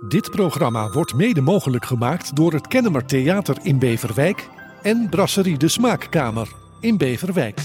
[0.00, 4.48] Dit programma wordt mede mogelijk gemaakt door het Kennemer Theater in Beverwijk
[4.82, 6.48] en Brasserie de Smaakkamer
[6.80, 7.60] in Beverwijk.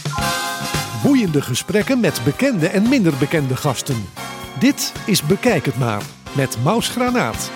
[1.03, 4.05] Boeiende gesprekken met bekende en minder bekende gasten.
[4.59, 6.03] Dit is Bekijk het maar
[6.35, 7.51] met Maus Granaat.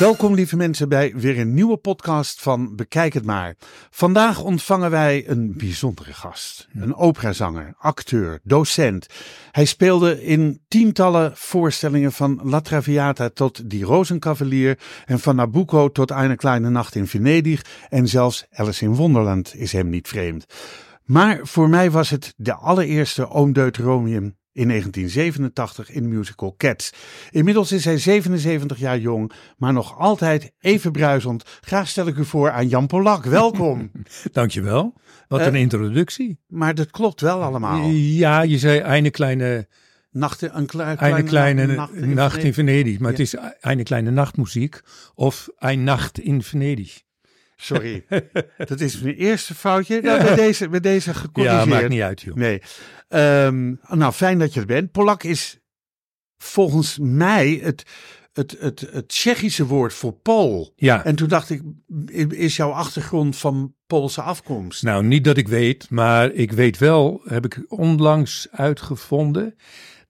[0.00, 3.54] Welkom lieve mensen bij weer een nieuwe podcast van Bekijk het maar.
[3.90, 6.68] Vandaag ontvangen wij een bijzondere gast.
[6.72, 9.06] Een operazanger, acteur, docent.
[9.50, 16.10] Hij speelde in tientallen voorstellingen van La Traviata tot Die Rozenkavalier en van Nabucco tot
[16.10, 20.46] Eine kleine nacht in Venedig en zelfs Alice in Wonderland is hem niet vreemd.
[21.04, 26.92] Maar voor mij was het de allereerste Oom Deuteronomium in 1987 in de musical Cats.
[27.30, 31.44] Inmiddels is hij 77 jaar jong, maar nog altijd even bruisend.
[31.60, 33.24] Graag stel ik u voor aan Jan Polak.
[33.24, 33.90] Welkom.
[34.32, 34.94] Dankjewel.
[35.28, 36.38] Wat een Eh, introductie.
[36.46, 37.88] maar dat klopt wel allemaal.
[37.90, 39.68] Ja, je zei eine kleine,
[40.12, 42.98] Nachten, een kle- eine kleine nacht in nacht in Venedig.
[42.98, 43.16] Maar Ja.
[43.16, 44.80] het is eine kleine nachtmuziek
[45.14, 47.02] of een nacht in Venedig.
[47.60, 48.04] Sorry,
[48.70, 50.00] dat is mijn eerste foutje.
[50.00, 51.66] Nou, bij, deze, bij deze Ja, gecorrigeerd.
[51.66, 52.34] maakt niet uit joh.
[52.34, 52.62] Nee.
[53.08, 54.90] Ehm, nou, fijn dat je er bent.
[54.92, 55.58] Polak is
[56.38, 57.82] volgens mij het,
[58.32, 60.72] het, het, het Tsjechische woord voor Pool.
[60.76, 61.62] Ja, En toen dacht ik,
[62.28, 64.82] is jouw achtergrond van Poolse afkomst?
[64.82, 69.56] nou niet dat ik weet, maar ik weet wel, heb ik onlangs uitgevonden,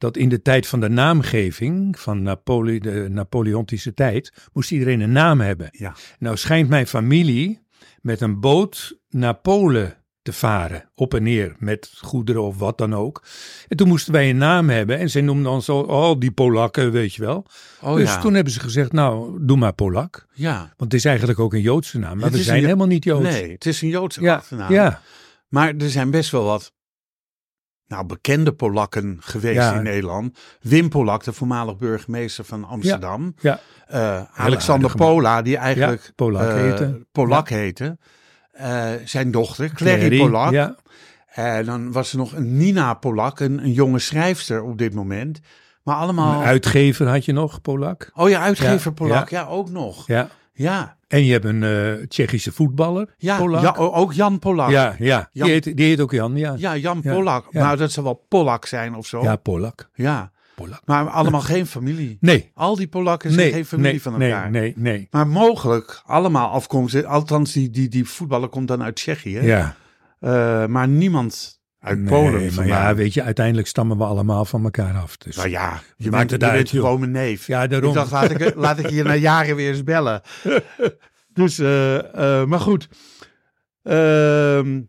[0.00, 5.12] dat in de tijd van de naamgeving van Napole de Napoleontische tijd, moest iedereen een
[5.12, 5.68] naam hebben.
[5.70, 5.94] Ja.
[6.18, 7.60] Nou schijnt mijn familie
[8.00, 12.94] met een boot naar Polen te varen, op en neer, met goederen of wat dan
[12.94, 13.22] ook.
[13.68, 16.92] En toen moesten wij een naam hebben en ze noemden ons zo, oh die Polakken,
[16.92, 17.46] weet je wel.
[17.80, 18.20] Oh dus ja.
[18.20, 20.26] toen hebben ze gezegd, nou, doe maar Polak.
[20.32, 20.58] ja.
[20.58, 23.28] Want het is eigenlijk ook een Joodse naam, maar Het we zijn helemaal niet Joods.
[23.28, 24.72] Nee, het is een Joodse ja, achternaam.
[24.72, 25.02] ja,
[25.48, 26.72] Maar er zijn best wel wat
[27.90, 29.74] nou, bekende Polakken geweest Ja.
[29.74, 30.38] in Nederland.
[30.60, 33.34] Wim Polak, de voormalig burgemeester van Amsterdam.
[33.40, 33.60] ja.
[33.86, 34.94] Eh, Alexander.
[34.96, 37.06] Pola, die eigenlijk Ja, Polak eh, heette.
[37.12, 37.98] Polak heette.
[38.52, 40.52] Eh, zijn dochter, Clary Clary, Polak.
[40.52, 40.76] Ja,
[41.30, 45.40] En dan was er nog een Nina Polak, een, een jonge schrijfster op dit moment.
[45.82, 46.40] Maar allemaal...
[46.40, 48.10] een uitgever had je nog, Polak.
[48.14, 49.46] Oh ja, uitgever Polak, ja.
[49.46, 50.06] ook nog.
[50.06, 50.28] Ja.
[50.62, 53.62] Ja, En je hebt een eh, Tsjechische voetballer, ja, Polak.
[53.62, 54.70] ja ook Jan Polak.
[54.70, 55.28] ja, ja.
[55.32, 56.54] Jan- Die, heet, die heet ook Jan, ja.
[56.58, 57.46] Ja, Jan Ja, Polak.
[57.50, 57.62] ja.
[57.64, 59.22] Nou, dat zou wel Polak zijn of zo.
[59.22, 59.90] Ja, Polak.
[59.94, 60.30] Ja.
[60.54, 60.82] Polak.
[60.84, 62.16] Maar allemaal geen familie.
[62.30, 64.50] Nee, Al die Polakken zijn nee, geen familie nee, van nee, elkaar.
[64.50, 65.08] nee, nee.
[65.10, 67.04] Maar mogelijk allemaal afkomstig.
[67.04, 69.40] Althans, die, die, die voetballer komt dan uit Tsjechië.
[69.40, 69.74] Ja.
[70.18, 72.54] Eh, maar niemand uit Nee, Polen.
[72.54, 75.16] maar ja, weet je, uiteindelijk stammen we allemaal van elkaar af.
[75.16, 75.36] Dus.
[75.36, 76.84] Nou ja, je Maakt bent, het je uit, joh.
[76.84, 77.46] gewoon mijn neef.
[77.46, 77.88] Ja, daarom.
[77.88, 80.22] Ik dacht, laat ik, laat ik je na jaren weer eens bellen.
[81.32, 81.98] dus, eh,
[82.40, 82.88] eh, maar goed.
[83.82, 84.80] Ehm,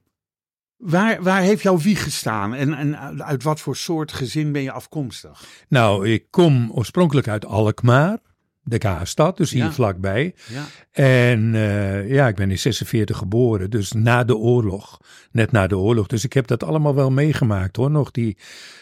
[0.78, 2.54] waar, waar heeft jouw wieg gestaan?
[2.54, 5.44] En, en uit wat voor soort gezin ben je afkomstig?
[5.70, 8.18] Nou, ik kom oorspronkelijk uit Alkmaar,
[8.64, 9.72] de K-stad, dus hier Ja.
[9.72, 10.36] vlakbij.
[10.48, 10.66] Ja.
[10.92, 15.00] En eh, ja, ik ben in 46 geboren, dus na de oorlog.
[15.32, 16.08] Net na de oorlog.
[16.08, 17.92] Dus ik heb dat allemaal wel meegemaakt hoor.
[17.92, 18.38] Nog die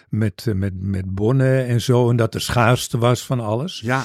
[0.09, 2.09] met, eh, met, met bonnen en zo.
[2.09, 3.79] En dat de schaarste was van alles.
[3.79, 4.03] Ja,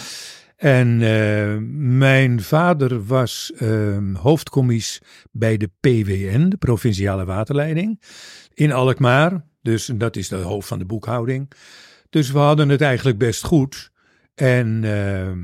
[0.57, 5.01] En eh, mijn vader was ehm hoofdcommies
[5.33, 8.01] bij de PWN, de Provinciale Waterleiding,
[8.55, 9.45] in Alkmaar.
[9.63, 11.51] Dus dat is de hoofd van de boekhouding.
[12.11, 13.91] Dus we hadden het eigenlijk best goed.
[14.35, 15.39] En ehm,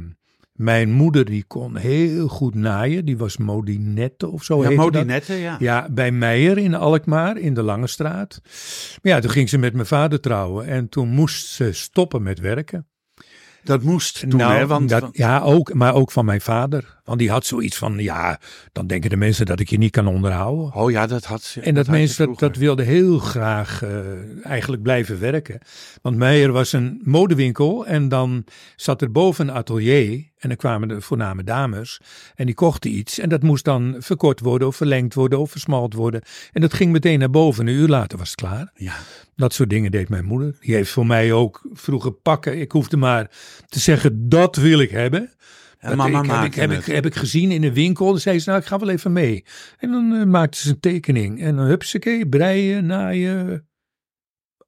[0.61, 3.05] mijn moeder die kon heel goed naaien.
[3.05, 4.77] Die was modinette of zo ja dat.
[4.77, 5.57] Modinette, ja.
[5.59, 8.41] Ja, bij Meijer in Alkmaar, in de Lange Straat.
[9.03, 10.67] Maar ja, toen ging ze met mijn vader trouwen.
[10.67, 12.87] En toen moest ze stoppen met werken.
[13.63, 14.67] Dat moest toen, nou, hè?
[14.67, 17.00] Want, dat, ja, ook, maar ook van mijn vader.
[17.11, 18.41] Want die had zoiets van, ja,
[18.73, 20.75] dan denken de mensen dat ik je niet kan onderhouden.
[20.75, 21.61] oh ja, dat had ze.
[21.61, 25.61] En dat mensen dat, dat wilden heel graag eh, eigenlijk blijven werken.
[26.03, 28.45] Want Meijer was een modewinkel en dan
[28.77, 30.29] zat er boven een atelier.
[30.39, 32.01] En dan kwamen de voorname dames
[32.35, 33.19] en die kochten iets.
[33.19, 36.23] En dat moest dan verkort worden of verlengd worden of versmalt worden.
[36.53, 37.67] En dat ging meteen naar boven.
[37.67, 38.71] Een uur later was het klaar.
[38.75, 38.95] Ja.
[39.37, 40.57] Dat soort dingen deed mijn moeder.
[40.61, 42.61] Die heeft voor mij ook vroeger pakken.
[42.61, 43.31] Ik hoefde maar
[43.69, 45.31] te zeggen, dat wil ik hebben.
[45.81, 48.07] En Dat mama ik, heb, ik, heb, ik, heb ik gezien in een winkel.
[48.07, 49.45] Dan zei ze, nou, ik ga wel even mee.
[49.79, 51.43] En dan eh, maakte ze een tekening.
[51.43, 53.69] En dan hupsakee, breien, naaien.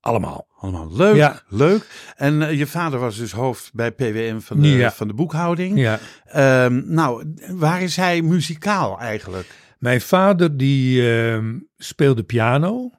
[0.01, 0.47] Allemaal.
[0.59, 1.43] Allemaal leuk, Ja.
[1.49, 1.87] leuk.
[2.17, 4.93] En eh, je vader was dus hoofd bij PWM van de, Ja.
[4.93, 5.79] van de boekhouding.
[5.79, 5.99] Ja.
[6.25, 9.47] Ehm, nou, waar is hij muzikaal eigenlijk?
[9.79, 12.91] Mijn vader die ehm, speelde piano.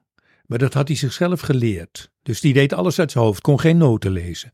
[0.46, 2.10] Maar dat had hij zichzelf geleerd.
[2.22, 3.40] Dus die deed alles uit zijn hoofd.
[3.40, 4.52] Kon geen noten lezen.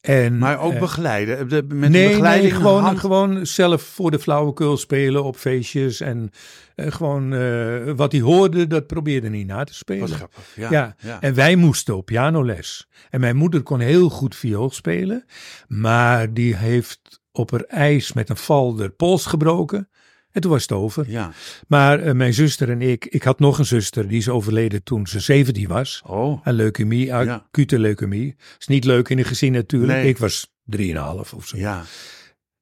[0.00, 1.48] En, Maar ook eh, begeleiden.
[1.48, 5.36] De, met nee, een begeleiding nee, gewoon, hand- gewoon zelf voor de flauwekul spelen op
[5.36, 6.00] feestjes.
[6.00, 6.30] En
[6.74, 10.08] eh, gewoon eh, wat hij hoorde, dat probeerde hij na te spelen.
[10.08, 10.52] Wat grappig.
[10.56, 10.70] Ja.
[10.70, 11.20] Ja, ja.
[11.20, 12.88] en wij moesten op pianoles.
[13.10, 15.24] En mijn moeder kon heel goed viool spelen,
[15.68, 19.88] maar die heeft op haar ijs met een val de pols gebroken.
[20.32, 21.10] En toen was het over.
[21.10, 21.32] ja.
[21.68, 25.06] Maar eh, mijn zuster en ik, ik had nog een zuster, die is overleden toen
[25.06, 26.02] ze 17 was.
[26.06, 27.34] Oh, Aan leukemie, Ja.
[27.34, 28.36] acute leukemie.
[28.58, 29.98] Is niet leuk in een gezin natuurlijk.
[29.98, 30.08] Nee.
[30.08, 31.56] Ik was 3,5 of zo.
[31.56, 31.82] ja.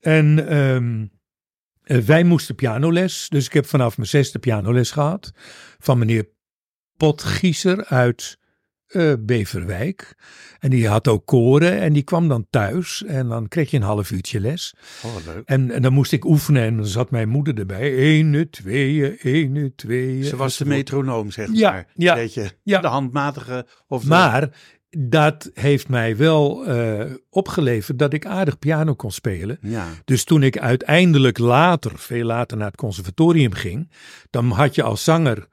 [0.01, 1.07] En ehm,
[1.83, 3.27] eh, wij moesten pianoles.
[3.29, 5.33] Dus ik heb vanaf mijn zesde pianoles gehad.
[5.79, 6.29] Van meneer
[6.97, 8.38] Potgieser uit
[8.89, 10.15] eh, Beverwijk.
[10.59, 11.79] En die had ook koren.
[11.81, 13.05] En die kwam dan thuis.
[13.05, 14.75] En dan kreeg je een half uurtje les.
[15.05, 15.43] Oh, leuk.
[15.45, 16.63] En, en dan moest ik oefenen.
[16.63, 17.95] En dan zat mijn moeder erbij.
[17.95, 20.25] Ene, tweeën, ene, tweeën.
[20.25, 21.87] Ze was de metronoom, zeg Ja, maar.
[21.95, 22.81] ja, Beetje ja.
[22.81, 23.67] de handmatige.
[23.87, 24.49] Of de- Maar
[24.91, 29.59] dat heeft mij wel eh, opgeleverd dat ik aardig piano kon spelen.
[29.61, 29.87] Ja.
[30.05, 33.91] Dus toen ik uiteindelijk later, veel later naar het conservatorium ging,
[34.31, 35.47] dan had je als zanger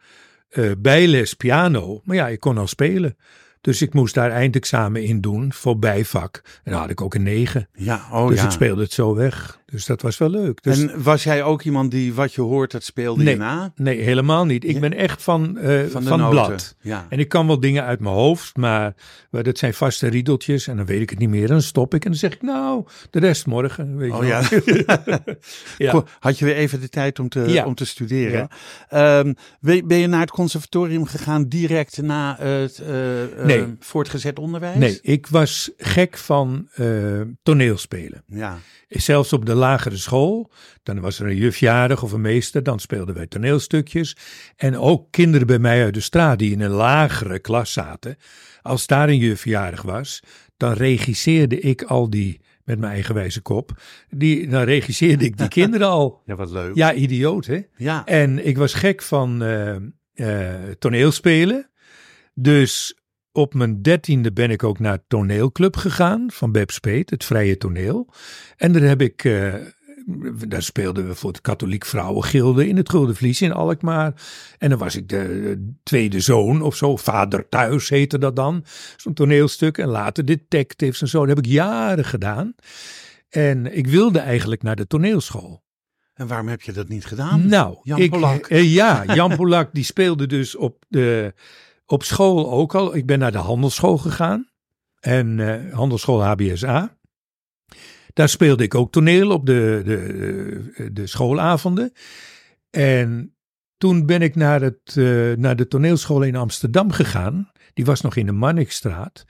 [0.58, 2.02] eh, bijles piano.
[2.04, 3.18] Maar ja, ik kon al spelen.
[3.62, 6.42] Dus ik moest daar eindexamen in doen voor bijvak.
[6.64, 7.68] En dan had ik ook een negen.
[7.74, 8.46] Ja, oh dus ja.
[8.46, 9.60] ik speelde het zo weg.
[9.66, 10.64] Dus dat was wel leuk.
[10.64, 13.34] Dus, En was jij ook iemand die wat je hoort, dat speelde Nee.
[13.34, 13.72] je na?
[13.76, 14.64] nee, helemaal niet.
[14.64, 14.80] Ik Ja.
[14.80, 16.76] ben echt van, eh, Van blad.
[16.82, 17.06] Ja.
[17.10, 18.94] En ik kan wel dingen uit mijn hoofd, maar,
[19.32, 20.68] dat zijn vaste riedeltjes.
[20.68, 21.42] En dan weet ik het niet meer.
[21.44, 23.98] En dan stop ik en dan zeg ik, nou, de rest morgen.
[23.98, 24.42] Weet Oh ja.
[25.78, 26.04] Ja.
[26.20, 28.48] Had je weer even de tijd om te, om te studeren?
[28.90, 34.78] Ehm, ben, ben je naar het conservatorium gegaan direct na het eh, eh, voortgezet onderwijs?
[34.78, 36.68] Nee, ik was gek van
[37.44, 38.24] toneelspelen.
[38.28, 38.58] Ja.
[38.90, 40.52] Zelfs op de lagere school,
[40.84, 44.18] dan was er een jufjarig of een meester, dan speelden wij toneelstukjes.
[44.56, 48.18] En ook kinderen bij mij uit de straat die in een lagere klas zaten.
[48.62, 50.20] Als daar een jufjarig was,
[50.58, 55.88] dan regisseerde ik al die, met mijn eigenwijze kop, die, dan regisseerde ik die kinderen
[55.88, 56.22] al.
[56.26, 56.76] ja, wat leuk.
[56.76, 57.62] Ja, idioot hè?
[57.78, 58.06] Ja.
[58.06, 59.76] En ik was gek van eh,
[60.14, 61.70] eh, toneelspelen.
[62.34, 62.96] Dus
[63.36, 68.10] op mijn dertiende ben ik ook naar toneelclub gegaan van Beb Speet, het vrije toneel.
[68.58, 69.54] En daar heb ik, eh,
[70.48, 74.14] daar speelden we voor het katholiek vrouwengilde in het Gulden Vlies in Alkmaar.
[74.58, 78.66] En dan was ik de, de tweede zoon of zo, vader thuis heette dat dan.
[78.98, 81.20] Zo'n toneelstuk en later detectives en zo.
[81.26, 82.56] Dat heb ik jaren gedaan.
[83.30, 85.64] En ik wilde eigenlijk naar de toneelschool.
[86.14, 87.48] En waarom heb je dat niet gedaan?
[87.48, 88.46] Nou, Jan ik, Polak.
[88.48, 91.34] eh, ja, Jan Polak die speelde dus op, de,
[91.86, 92.96] op school ook al.
[92.96, 94.50] Ik ben naar de handelsschool gegaan.
[95.00, 96.98] En eh handelsschool HBSA.
[98.14, 101.92] Daar speelde ik ook toneel op de, de, de schoolavonden.
[102.70, 103.36] En
[103.78, 107.52] toen ben ik naar, het, eh, naar de toneelschool in Amsterdam gegaan.
[107.74, 109.26] Die was nog in de Marnixstraat.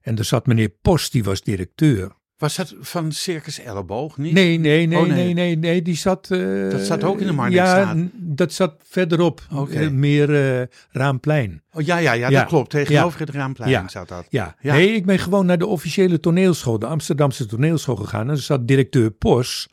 [0.00, 2.16] En daar zat meneer Post, die was directeur.
[2.40, 4.32] Was dat van Circus Elleboog niet?
[4.32, 5.16] Nee, nee, nee, Oh, nee.
[5.16, 6.30] nee, nee, nee, die zat...
[6.30, 7.96] eh, Dat zat ook in de Marnixstraat?
[7.96, 9.40] Ja, dat zat verderop,
[9.70, 11.62] eh, meer eh, Raamplein.
[11.72, 12.38] Oh, ja, ja, ja, Ja.
[12.40, 12.70] dat klopt.
[12.70, 13.88] Tegenover het Raamplein Ja.
[13.88, 14.26] zat dat.
[14.28, 14.56] Ja.
[14.60, 14.74] Ja.
[14.74, 18.22] nee, ik ben gewoon naar de officiële toneelschool, de Amsterdamse toneelschool gegaan.
[18.28, 19.68] En er zat directeur Pos.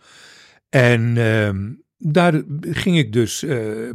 [0.70, 3.46] En ehm, daar ging ik dus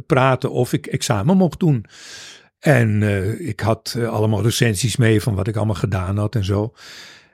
[0.05, 1.85] praten of ik examen mocht doen.
[2.59, 3.03] En
[3.47, 6.73] ik had allemaal recensies mee van wat ik allemaal gedaan had en zo.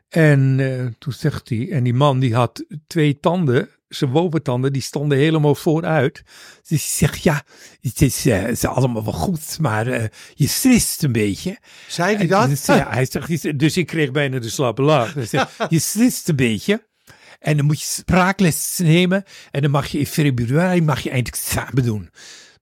[0.10, 4.82] En eh, toen zegt hij, en die man die had twee tanden, zijn wopentanden, die
[4.82, 6.24] stonden helemaal vooruit.
[6.68, 7.44] Dus hij zegt, ja,
[7.82, 10.04] het is, eh, het is allemaal wel goed, maar eh,
[10.34, 11.58] je strist een beetje.
[11.88, 12.50] Zei hij dat?
[12.50, 15.14] Dus, ja, hij zegt, dus ik kreeg bijna de slappe lach.
[15.14, 16.88] Hij zegt, je slist een beetje.
[17.40, 19.24] En dan moet je spraakles nemen.
[19.52, 22.10] En dan mag je in februari mag je eindexamen doen.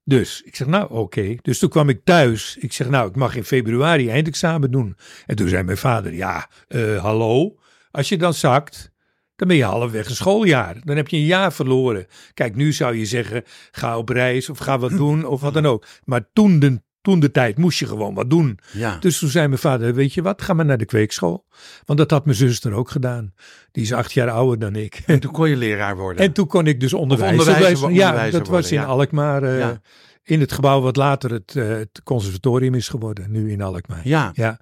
[0.08, 1.36] Dus ik zeg, nou oké.
[1.42, 2.56] Dus toen kwam ik thuis.
[2.60, 4.96] Ik zeg, nou, ik mag in februari eindexamen doen.
[5.26, 7.58] En toen zei mijn vader, ja, eh, hallo.
[7.90, 8.92] Als je dan zakt,
[9.36, 10.76] dan ben je halfweg een schooljaar.
[10.84, 12.06] Dan heb je een jaar verloren.
[12.34, 15.66] Kijk, nu zou je zeggen, ga op reis of ga wat doen of wat dan
[15.66, 15.86] ook.
[16.04, 18.58] Maar toen de, toen de tijd moest je gewoon wat doen.
[18.72, 18.96] Ja.
[18.98, 21.46] Dus toen zei mijn vader, weet je wat, ga maar naar de kweekschool.
[21.84, 23.32] Want dat had mijn zuster ook gedaan.
[23.72, 25.02] Die is acht jaar ouder dan ik.
[25.06, 26.24] En toen kon je leraar worden.
[26.24, 27.96] En toen kon ik dus onderwijzer, onderwijzer- worden.
[27.98, 28.84] Ja, dat was in ja.
[28.84, 29.42] Alkmaar.
[29.42, 29.80] eh, Ja.
[30.22, 33.30] In het gebouw wat later het, eh, het conservatorium is geworden.
[33.30, 34.00] Nu in Alkmaar.
[34.04, 34.30] ja.
[34.34, 34.60] Ja,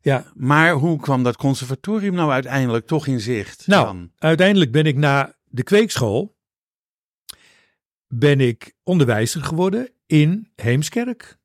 [0.00, 0.24] ja.
[0.34, 3.66] Maar hoe kwam dat conservatorium nou uiteindelijk toch in zicht?
[3.66, 4.10] Nou, dan?
[4.18, 6.36] uiteindelijk ben ik na de kweekschool...
[8.08, 11.36] ben ik onderwijzer geworden in Heemskerk.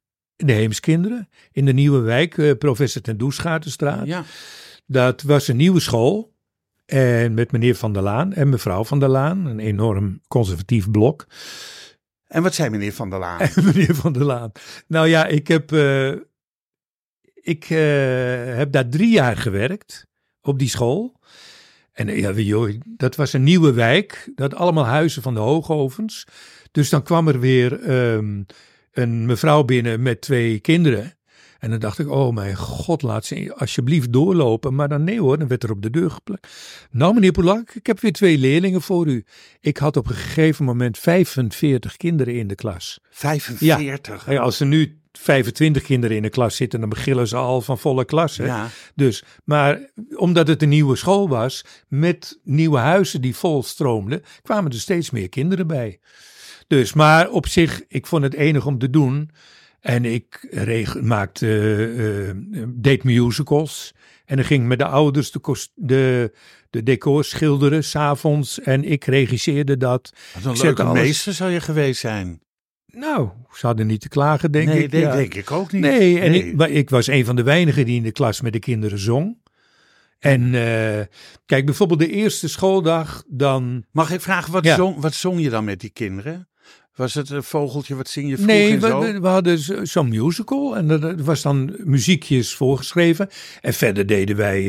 [0.46, 1.30] De Heemskinderen.
[1.52, 4.06] In de nieuwe wijk, eh, professor ten Doesgaartenstraat.
[4.06, 4.24] ja.
[4.86, 6.34] Dat was een nieuwe school.
[6.86, 9.46] En met meneer Van der Laan en mevrouw Van der Laan.
[9.46, 11.28] Een enorm conservatief blok.
[12.28, 13.40] En wat zei meneer Van der Laan?
[13.74, 14.52] meneer Van der Laan.
[14.88, 16.12] Nou ja, ik heb, eh,
[17.34, 20.08] ik, eh, heb daar drie jaar gewerkt
[20.42, 21.20] op die school.
[21.92, 24.32] En ja, joh, dat was een nieuwe wijk.
[24.36, 26.28] Dat allemaal huizen van de hoogovens.
[26.72, 28.42] Dus dan kwam er weer ehm,
[28.92, 31.14] een mevrouw binnen met twee kinderen.
[31.60, 34.76] En dan dacht ik, oh mijn god, laat ze alsjeblieft doorlopen.
[34.76, 36.48] Maar dan nee hoor, dan werd er op de deur geplakt.
[36.92, 39.26] Nou meneer Polak, ik heb weer twee leerlingen voor u.
[39.60, 43.00] Ik had op een gegeven moment 45 kinderen in de klas.
[43.10, 44.32] 45?
[44.32, 47.78] Ja, als er nu 25 kinderen in de klas zitten, dan beginnen ze al van
[47.78, 48.38] volle klas.
[48.38, 48.46] Hè?
[48.46, 48.70] Ja.
[48.96, 49.80] Dus, maar
[50.16, 55.10] omdat het een nieuwe school was, met nieuwe huizen die vol stroomden, kwamen er steeds
[55.10, 56.00] meer kinderen bij.
[56.78, 59.30] Dus, maar op zich, ik vond het enig om te doen.
[59.80, 61.48] En ik reg- maakte,
[61.98, 63.94] eh, deed musicals.
[64.26, 66.32] En dan ging ik met de ouders de, kost- de,
[66.70, 68.60] de decors schilderen, s'avonds.
[68.62, 70.14] En ik regisseerde dat.
[70.34, 72.42] Wat een Ik leuke alles- meester zou je geweest zijn.
[72.86, 74.92] Nou, ze hadden niet te klagen, denk nee, ik.
[74.92, 75.16] ja.
[75.16, 75.82] denk ik ook niet.
[75.82, 78.60] Nee, en Ik, ik was een van de weinigen die in de klas met de
[78.60, 79.38] kinderen zong.
[80.20, 81.06] En eh,
[81.46, 83.86] kijk, bijvoorbeeld de eerste schooldag, dan...
[83.92, 84.76] Mag ik vragen, wat, Ja.
[84.76, 86.46] zong, wat zong je dan met die kinderen?
[86.96, 89.00] Was het een vogeltje, wat zing je vroeg Nee, en zo?
[89.00, 93.30] we, we hadden zo- zo'n musical en er was dan muziekjes voorgeschreven.
[93.62, 94.62] En verder deden wij,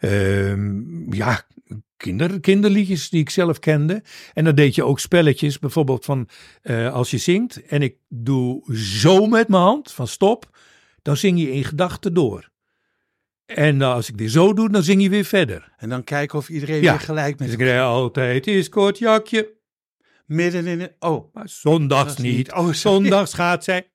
[0.00, 1.42] eh, ehm, ja,
[1.96, 4.02] kinder, kinderliedjes die ik zelf kende.
[4.32, 6.28] En dan deed je ook spelletjes, bijvoorbeeld van
[6.62, 10.58] eh, als je zingt en ik doe zo met mijn hand, van stop,
[11.02, 12.48] dan zing je in gedachten door.
[13.46, 15.72] En als ik weer zo doe, dan zing je weer verder.
[15.76, 16.90] En dan kijken of iedereen Ja.
[16.90, 19.58] weer gelijk met Dus ik altijd is kort jakje,
[20.30, 20.94] midden in de...
[20.98, 22.52] Oh, maar zondags niet- niet.
[22.52, 23.90] oh, zondags gaat zij.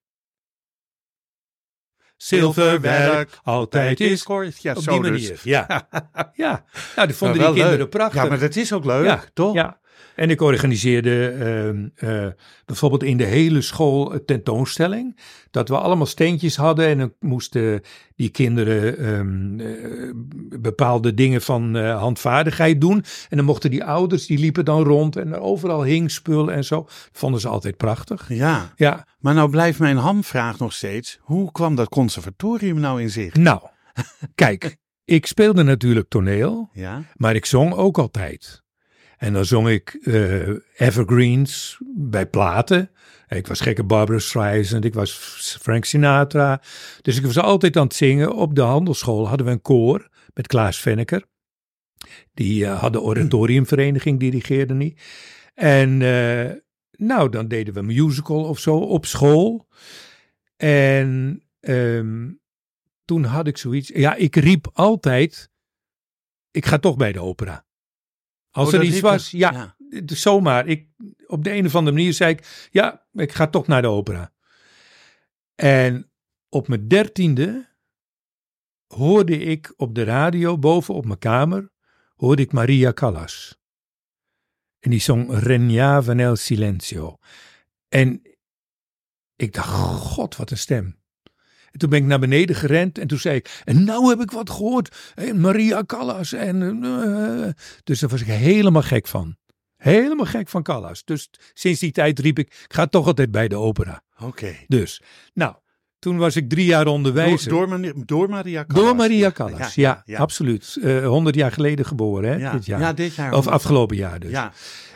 [2.17, 4.61] Zilverwerk, altijd is kort.
[4.61, 5.21] Ja, op zo die dus.
[5.21, 5.39] manier.
[5.43, 5.87] Ja,
[6.33, 6.65] ja.
[6.95, 7.89] Nou, dat vonden die kinderen leuk.
[7.89, 8.21] prachtig.
[8.23, 9.53] Ja, maar dat is ook leuk, Ja, toch?
[9.53, 9.79] Ja.
[10.15, 12.27] En ik organiseerde ehm, eh,
[12.65, 15.19] bijvoorbeeld in de hele school een tentoonstelling.
[15.51, 17.81] Dat we allemaal steentjes hadden en dan moesten
[18.15, 20.11] die kinderen ehm, eh,
[20.59, 23.03] bepaalde dingen van eh, handvaardigheid doen.
[23.29, 26.63] En dan mochten die ouders, die liepen dan rond en er overal hing spul en
[26.63, 26.85] zo.
[27.11, 28.25] Vonden ze altijd prachtig.
[28.27, 31.19] Ja, Ja, maar nou blijft mijn hamvraag nog steeds.
[31.21, 33.37] Hoe kwam dat conservatorium nou in zicht?
[33.37, 33.61] nou,
[34.35, 36.69] kijk, ik speelde natuurlijk toneel.
[36.73, 38.63] Ja, Maar ik zong ook altijd.
[39.25, 42.91] En dan zong ik eh, evergreens bij platen.
[43.27, 45.13] Ik was gekke Barbara Streisand, ik was
[45.61, 46.61] Frank Sinatra.
[47.01, 48.33] Dus ik was altijd aan het zingen.
[48.33, 51.25] Op de handelsschool hadden we een koor met Klaas Venneker.
[52.33, 55.01] Die eh, had de oratoriumvereniging, dirigeerde niet.
[55.53, 56.51] En eh,
[56.91, 59.67] nou, dan deden we musical of zo op school.
[60.57, 62.31] En ehm,
[63.05, 63.89] toen had ik zoiets.
[63.93, 65.49] Ja, ik riep altijd.
[66.51, 67.65] Ik ga toch bij de opera.
[68.55, 69.51] Als Oh, er iets was, ja,
[69.89, 70.01] Ja.
[70.05, 70.67] zomaar.
[70.67, 70.89] Ik,
[71.27, 74.33] op de een of andere manier zei ik, ja, ik ga toch naar de opera.
[75.55, 76.11] En
[76.49, 77.69] op mijn dertiende
[78.87, 81.71] hoorde ik op de radio, boven op mijn kamer,
[82.15, 83.59] hoorde ik Maria Callas.
[84.79, 87.17] En die zong Regnava nel silenzio.
[87.87, 88.21] En
[89.35, 89.69] ik dacht,
[90.01, 91.03] god, wat een stem.
[91.75, 94.31] En toen ben ik naar beneden gerend en toen zei ik, en nou heb ik
[94.31, 94.95] wat gehoord.
[95.15, 96.33] En Maria Callas.
[96.33, 97.49] En, eh,
[97.83, 99.35] dus daar was ik helemaal gek van.
[99.77, 101.03] Helemaal gek van Callas.
[101.03, 104.01] Dus sinds die tijd riep ik, ik ga toch altijd bij de opera.
[104.19, 104.55] oké.
[104.67, 105.01] Dus,
[105.33, 105.55] nou,
[105.99, 107.49] toen was ik drie jaar Door, onderwijzer.
[107.49, 108.83] door, door Maria Callas.
[108.85, 110.17] Door Maria Callas, ja, ja.
[110.19, 110.77] absoluut.
[110.81, 112.79] Eh, Honderd jaar geleden geboren, hè, Ja, dit jaar.
[112.79, 113.33] ja, dit jaar.
[113.33, 114.31] of afgelopen jaar dus.
[114.31, 114.51] Ja,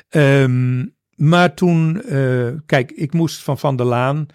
[0.09, 4.25] Ehm, maar toen, eh, kijk, ik moest van Van der Laan,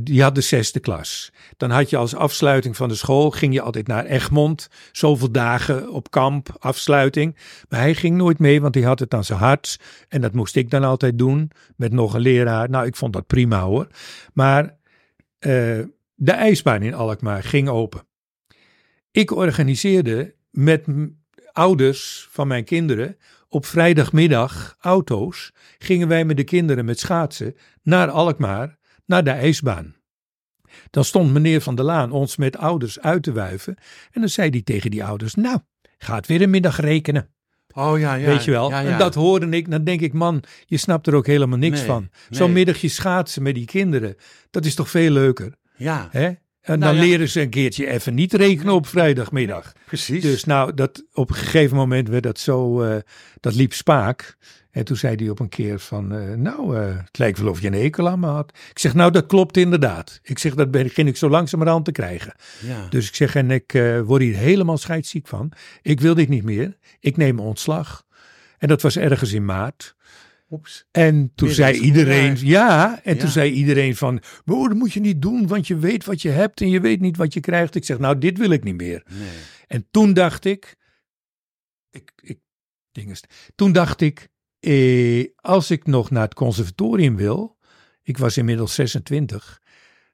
[0.00, 1.32] die had de zesde klas.
[1.56, 4.68] Dan had je als afsluiting van de school, ging je altijd naar Egmond.
[4.92, 7.36] Zoveel dagen op kamp, afsluiting.
[7.68, 9.80] Maar hij ging nooit mee, want hij had het aan zijn hart.
[10.08, 12.70] En dat moest ik dan altijd doen, met nog een leraar.
[12.70, 13.86] Nou, ik vond dat prima hoor.
[14.32, 14.76] Maar
[15.38, 15.50] eh,
[16.14, 18.06] de ijsbaan in Alkmaar ging open.
[19.10, 20.84] Ik organiseerde met
[21.52, 23.16] ouders van mijn kinderen
[23.48, 29.94] op vrijdagmiddag auto's gingen wij met de kinderen met schaatsen naar Alkmaar, naar de ijsbaan.
[30.90, 33.76] Dan stond meneer Van der Laan ons met ouders uit te wuiven
[34.10, 35.58] en dan zei hij tegen die ouders, nou,
[35.98, 37.28] gaat weer een middag rekenen.
[37.74, 38.26] oh ja, ja.
[38.26, 38.70] Weet je wel?
[38.70, 38.90] Ja, ja.
[38.92, 41.86] En dat hoorde ik, dan denk ik, man, je snapt er ook helemaal niks Nee,
[41.86, 42.08] van.
[42.30, 42.54] Zo'n nee.
[42.54, 44.14] middagje schaatsen met die kinderen,
[44.50, 46.30] dat is toch veel leuker, Ja, hè?
[46.66, 47.08] En Nou dan ja.
[47.08, 49.72] leren ze een keertje even niet rekenen op vrijdagmiddag.
[49.86, 50.22] precies.
[50.22, 52.96] Dus nou, dat, op een gegeven moment werd dat zo, eh,
[53.40, 54.36] dat liep spaak.
[54.70, 57.60] En toen zei hij op een keer van, eh, nou, eh, het lijkt wel of
[57.60, 58.52] je een hekel aan me had.
[58.70, 60.20] Ik zeg, nou, dat klopt inderdaad.
[60.22, 62.34] Ik zeg, dat begin ik zo langzamerhand te krijgen.
[62.66, 62.86] ja.
[62.88, 63.72] Dus ik zeg, en ik
[64.04, 65.52] word hier helemaal scheidsziek van.
[65.82, 66.76] Ik wil dit niet meer.
[67.00, 68.04] Ik neem ontslag.
[68.58, 69.96] En dat was ergens in maart.
[70.50, 70.84] Oeps.
[70.90, 72.44] En toen Weer zei iedereen, raar.
[72.44, 73.20] ja, en Ja.
[73.20, 76.60] toen zei iedereen van, dat moet je niet doen, want je weet wat je hebt
[76.60, 77.74] en je weet niet wat je krijgt.
[77.74, 79.02] Ik zeg, nou, dit wil ik niet meer.
[79.10, 79.28] Nee.
[79.66, 80.76] En toen dacht ik,
[81.90, 82.38] ik, ik,
[82.92, 83.22] dinges.
[83.54, 84.28] Toen dacht ik,
[84.60, 87.56] eh, als ik nog naar het conservatorium wil,
[88.02, 89.60] ik was inmiddels 26,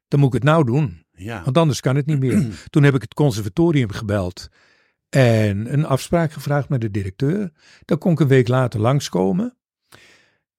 [0.07, 1.05] dan moet ik het nou doen.
[1.11, 1.43] Ja.
[1.43, 2.45] Want anders kan het niet meer.
[2.69, 4.47] Toen heb ik het conservatorium gebeld
[5.09, 7.51] en een afspraak gevraagd met de directeur.
[7.85, 9.57] Dan kon ik een week later langskomen.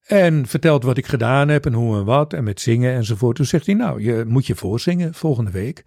[0.04, 2.32] En verteld wat ik gedaan heb en hoe en wat.
[2.32, 3.36] En met zingen enzovoort.
[3.36, 5.84] Toen zegt hij, nou, je moet je voorzingen volgende week.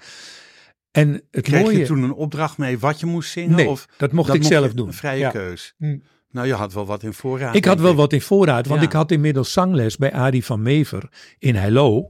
[0.91, 1.77] En het Kreeg mooie...
[1.77, 3.55] je toen een opdracht mee wat je moest zingen?
[3.55, 4.87] Nee, of dat mocht dat ik mocht zelf doen.
[4.87, 5.29] Een vrije Ja.
[5.29, 5.73] keus.
[5.77, 5.97] Hm.
[6.31, 7.55] Nou, je had wel wat in voorraad.
[7.55, 8.87] Ik had wel wat in voorraad, want Ja.
[8.87, 11.09] ik had inmiddels zangles bij Arie van Mever
[11.39, 12.09] in Heilo.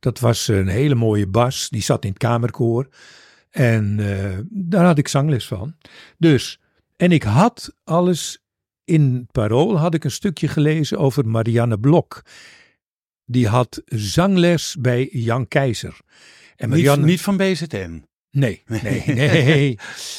[0.00, 2.88] Dat was een hele mooie bas, die zat in het kamerkoor.
[3.50, 5.74] En eh, daar had ik zangles van.
[6.18, 6.60] Dus,
[6.96, 8.41] en ik had alles
[8.84, 12.22] in Parool, had ik een stukje gelezen over Marianne Blok.
[13.24, 15.96] Die had zangles bij Jan Keizer.
[16.56, 18.04] En Niet, Marianne, niet van BZN.
[18.30, 19.78] Nee, nee, nee.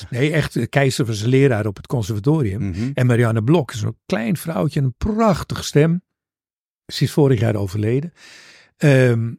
[0.10, 0.70] Nee, echt.
[0.70, 2.70] Keizer was leraar op het conservatorium.
[2.70, 2.92] Mhm.
[2.94, 6.02] En Marianne Blok is een klein vrouwtje, een prachtige stem.
[6.86, 8.14] Ze is vorig jaar overleden.
[8.78, 9.34] Ehm,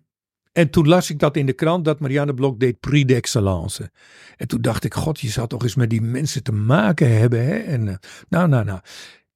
[0.54, 3.90] en toen las ik dat in de krant, dat Marianne Blok deed Prix d'Excellence.
[4.36, 7.44] En toen dacht ik, god, je zou toch eens met die mensen te maken hebben.
[7.44, 7.56] Hè?
[7.58, 7.94] En, eh,
[8.28, 8.80] nou, nou, nou.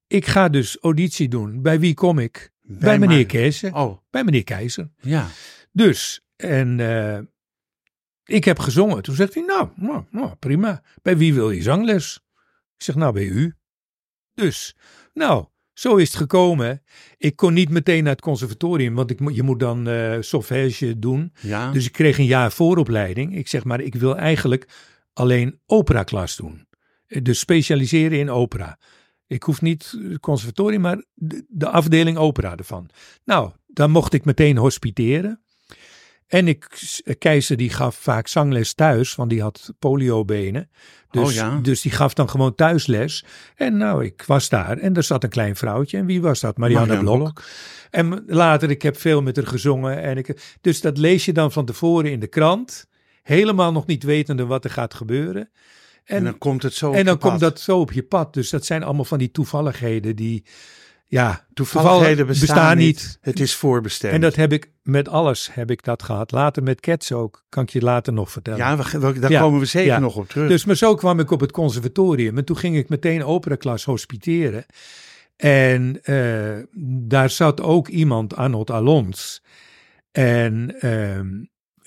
[0.07, 1.63] Ik ga dus auditie doen.
[1.63, 2.53] Bij wie kom ik?
[2.63, 3.75] Bij, meneer Keizer.
[3.75, 4.91] Oh, Bij meneer Keizer.
[5.01, 5.27] ja.
[5.73, 7.19] Dus, en eh,
[8.25, 9.03] ik heb gezongen.
[9.03, 10.83] Toen zegt hij, nou, nou, nou, prima.
[11.03, 12.21] Bij wie wil je zangles?
[12.77, 13.55] Ik zeg, nou, bij u.
[14.35, 14.77] Dus,
[15.15, 15.47] nou,
[15.79, 16.83] zo is het gekomen.
[17.17, 19.89] Ik kon niet meteen naar het conservatorium, want ik, je moet dan
[20.21, 21.33] solfège doen.
[21.41, 21.73] Ja.
[21.73, 23.37] Dus ik kreeg een jaar vooropleiding.
[23.37, 24.69] Ik zeg maar, ik wil eigenlijk
[25.13, 26.67] alleen operaklas doen.
[27.07, 28.79] Eh, Dus specialiseren in opera.
[29.27, 32.89] Ik hoef niet het conservatorium, maar de, de afdeling opera ervan.
[33.25, 35.43] Nou, dan mocht ik meteen hospiteren.
[36.29, 36.67] En ik,
[37.19, 40.71] Keizer die gaf vaak zangles thuis, want die had poliobenen.
[41.11, 41.59] Dus, Oh ja.
[41.63, 43.25] dus die gaf dan gewoon thuisles.
[43.55, 45.99] En nou, ik was daar en er zat een klein vrouwtje.
[45.99, 46.57] En wie was dat?
[46.57, 47.43] Marianne, Marianne Blok.
[47.91, 50.03] En later, ik heb veel met haar gezongen.
[50.03, 52.87] En ik, dus dat lees je dan van tevoren in de krant.
[53.23, 55.51] Helemaal nog niet wetende wat er gaat gebeuren.
[56.05, 57.29] En, En, dan komt het zo op en je dan pad.
[57.29, 58.35] komt dat zo op je pad.
[58.35, 60.45] Dus dat zijn allemaal van die toevalligheden die,
[61.11, 62.87] ja, Toevalligheden toeval- bestaan, niet.
[62.97, 63.19] niet.
[63.21, 64.13] Het is voorbestemd.
[64.15, 66.33] En dat heb ik met alles heb ik dat gehad.
[66.33, 68.59] Later met Cats ook, kan ik je later nog vertellen.
[68.59, 69.99] ja, we, we- daar Ja, komen we zeker ja.
[69.99, 70.49] nog op terug.
[70.49, 72.39] Dus maar zo kwam ik op het conservatorium.
[72.39, 74.67] En toen ging ik meteen operaklas hospiteren.
[75.37, 76.57] En eh,
[77.09, 79.43] daar zat ook iemand, Arnold Alons.
[80.13, 81.29] En ehm,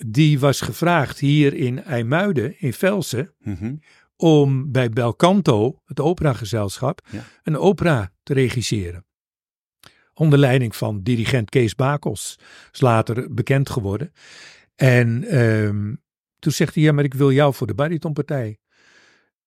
[0.06, 3.74] die was gevraagd hier in IJmuiden, in Velsen, Mhm.
[4.16, 7.24] om bij Belcanto, het operagezelschap, Ja.
[7.42, 9.04] een opera te regisseren.
[10.22, 12.38] Onder leiding van dirigent Kees Bakels,
[12.72, 14.12] is later bekend geworden.
[14.74, 15.94] En ehm,
[16.38, 18.58] toen zegt hij, ja, maar ik wil jou voor de baritonpartij.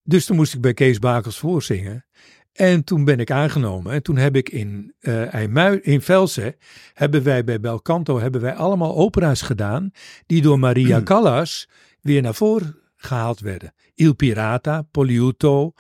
[0.04, 2.06] Dus toen moest ik bij Kees Bakels voorzingen.
[2.52, 3.94] En toen ben ik aangenomen.
[3.94, 4.94] En toen heb ik in,
[5.30, 6.56] IJmui- in Velsen,
[6.94, 9.92] hebben wij bij Belcanto, hebben wij allemaal opera's gedaan,
[10.26, 11.70] die door Maria Callas
[12.02, 13.74] weer naar voren gehaald werden.
[13.94, 15.74] Il Pirata, Poliuto,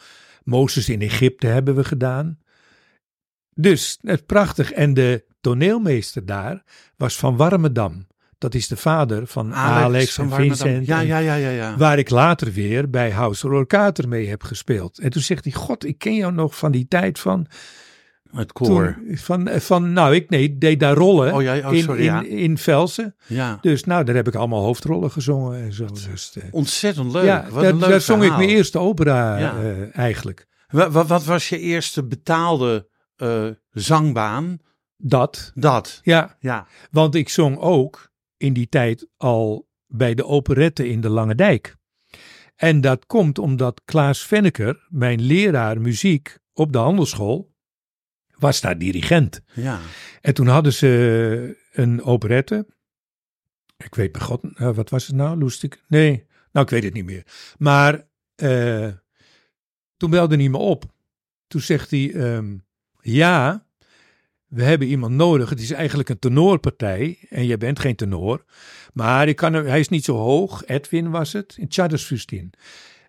[0.44, 2.40] Mozes in Egypte hebben we gedaan.
[3.56, 4.72] Dus, het prachtig.
[4.72, 6.64] En de toneelmeester daar
[6.98, 8.08] was van Warmedam.
[8.38, 10.32] Dat is de vader van Alex, en.
[10.32, 10.86] Vincent.
[10.88, 11.50] Ja, ja, ja, ja.
[11.50, 11.78] ja.
[11.78, 15.00] Waar ik later weer bij House Roorkater mee heb gespeeld.
[15.00, 17.48] En toen zegt hij, god, ik ken jou nog van die tijd van...
[18.32, 18.98] Het koor.
[19.08, 22.06] Toen, van, van, nou, ik nee, deed daar rollen Oh, ja, oh, in, sorry, in,
[22.06, 22.24] ja.
[22.24, 23.16] in Velsen.
[23.28, 23.58] Ja.
[23.62, 25.86] Dus nou, daar heb ik allemaal hoofdrollen gezongen en zo.
[25.86, 27.26] Dus, eh, Ontzettend leuk.
[27.26, 30.48] ja, Wat daar, leuk daar zong ik mijn eerste opera eh, eigenlijk.
[30.68, 34.58] Wa- wa- Wat, was je eerste betaalde eh, zangbaan?
[34.98, 36.00] Dat, Dat.
[36.04, 36.38] ja.
[36.40, 36.68] Ja.
[36.92, 41.76] Want ik zong ook in die tijd al bij de operette in de Lange Dijk.
[42.56, 47.54] En dat komt omdat Klaas Venneker, mijn leraar muziek op de handelsschool,
[48.38, 49.42] was daar dirigent.
[49.54, 49.80] Ja.
[50.22, 52.68] En toen hadden ze een operette.
[53.78, 55.38] Ik weet bij god, eh, wat was het nou?
[55.38, 55.84] Loestik?
[55.88, 57.26] Nee, nou ik weet het niet meer.
[57.58, 58.92] Maar eh,
[59.98, 60.94] toen belde hij me op.
[61.48, 62.58] Toen zegt hij, ehm,
[63.12, 63.66] ja,
[64.48, 65.50] we hebben iemand nodig.
[65.50, 68.46] Het is eigenlijk een tenorpartij en jij bent geen tenor.
[68.94, 70.66] Maar kan, hij is niet zo hoog.
[70.66, 72.54] Edwin was het, in Tjaddersfustin.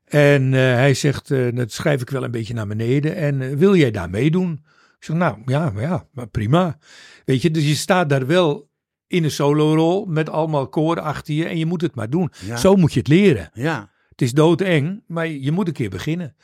[0.04, 3.16] En eh, hij zegt, eh, dat schrijf ik wel een beetje naar beneden.
[3.16, 4.52] En eh, wil jij daar meedoen?
[4.98, 6.78] Ik zeg, nou ja, ja, maar prima.
[7.24, 8.70] Weet je, dus je staat daar wel
[9.06, 12.32] in een solorol met allemaal koren achter je en je moet het maar doen.
[12.46, 12.56] Ja.
[12.56, 13.50] Zo moet je het leren.
[13.52, 13.90] Ja.
[14.08, 16.36] Het is doodeng, maar je moet een keer beginnen.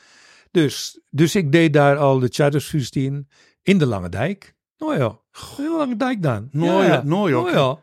[0.53, 3.27] Dus, dus ik deed daar al de Chartersfustin
[3.61, 4.53] in de Lange Dijk.
[4.77, 5.19] Nou ja,
[5.57, 6.49] Heel lang dijk dan.
[6.51, 7.01] Mooi, ja.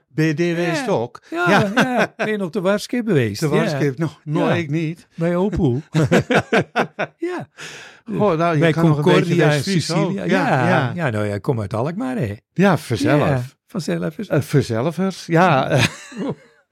[0.09, 0.91] Ben je daar geweest Ja.
[0.93, 1.23] ook?
[1.31, 1.71] Ja, Ja.
[1.75, 2.13] ja.
[2.17, 3.41] Ben je nog te Warskip geweest?
[3.41, 3.53] De Ja.
[3.55, 4.55] Warskip, nou, nou Ja.
[4.55, 5.07] ik niet.
[5.15, 5.83] Bij Opoel.
[7.31, 7.49] ja.
[8.05, 9.63] Goh, nou, je Bij kan nog een beetje Concordia in.
[9.63, 10.15] Sicilië.
[10.15, 10.93] Ja, Ja, ja.
[10.95, 11.11] ja.
[11.11, 12.35] nou ja, kom uit Alkmaar, hè.
[12.53, 13.21] Ja, vanzelf.
[13.29, 14.19] Ja, vanzelf.
[14.19, 14.41] is- Eh,
[15.27, 15.69] ja.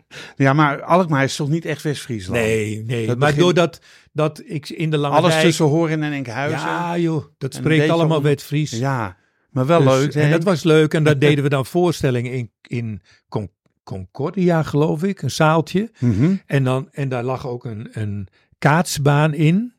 [0.36, 2.40] ja, maar Alkmaar is toch niet echt West-Friesland?
[2.42, 3.06] Nee, nee.
[3.06, 3.80] Dat maar doordat
[4.12, 6.58] dat ik in de lange Alles dijk- tussen Horen en Enkhuizen.
[6.58, 7.24] Ja, joh.
[7.38, 8.70] Dat spreekt allemaal Wet-Fries.
[8.70, 9.16] Ja,
[9.50, 10.14] maar wel Dus- leuk.
[10.14, 10.30] En hè?
[10.30, 10.94] dat was leuk.
[10.94, 13.50] En daar deden we dan voorstellingen in, in Con-
[13.84, 15.22] Concordia, geloof ik.
[15.22, 15.90] Een zaaltje.
[15.98, 16.34] Mhm.
[16.46, 19.72] En, dan, en daar lag ook een, een kaatsbaan in.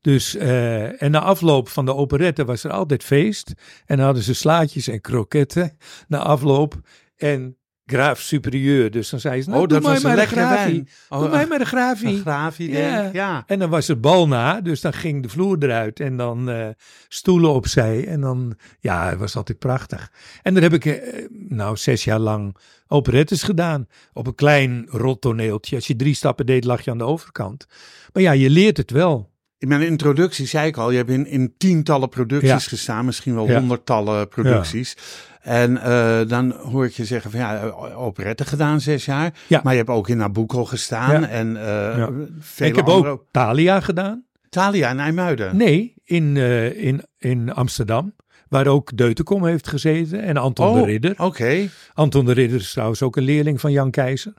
[0.00, 3.52] Dus, eh, en na afloop van de operette was er altijd feest.
[3.86, 5.76] En dan hadden ze slaatjes en kroketten
[6.08, 6.74] na afloop.
[7.16, 7.56] En
[7.90, 8.90] graaf superieur.
[8.90, 10.72] Dus dan zei ze, nou, oh, dat was een maar een lekkere grafie.
[10.72, 10.88] wijn.
[11.08, 12.08] Oh, doe mij een- maar een grafie.
[12.08, 13.02] Een grafie, Ja.
[13.02, 13.14] denk.
[13.14, 13.44] Ja.
[13.46, 16.66] En dan was het bal na, dus dan ging de vloer eruit en dan eh,
[17.08, 18.06] stoelen opzij.
[18.06, 20.12] En dan, ja, het was altijd prachtig.
[20.42, 22.56] En daar heb ik, eh, nou, zes jaar lang
[22.88, 23.86] operettes gedaan.
[24.12, 25.76] Op een klein rottoneeltje.
[25.76, 27.66] Als je drie stappen deed, lag je aan de overkant.
[28.12, 29.28] Maar ja, je leert het wel.
[29.58, 32.58] In mijn introductie zei ik al, je hebt in, in tientallen producties Ja.
[32.58, 33.58] gestaan, misschien wel Ja.
[33.58, 34.96] honderdtallen producties.
[35.40, 37.62] En eh, dan hoor ik je zeggen van ja,
[37.94, 39.32] operette gedaan zes jaar.
[39.46, 39.60] Ja.
[39.64, 41.28] Maar je hebt ook in Nabucco gestaan Ja.
[41.28, 41.62] en eh
[41.96, 42.08] Ja.
[42.40, 44.24] vele ik heb andere- ook Thalia gedaan.
[44.48, 45.56] Thalia en IJmuiden.
[45.56, 48.14] Nee, in, eh, in, in Amsterdam.
[48.48, 51.14] Waar ook Deutenkom heeft gezeten en Anton Oh, de Ridder.
[51.18, 51.68] Oké.
[51.94, 54.34] Anton de Ridder is trouwens ook een leerling van Jan Keizer.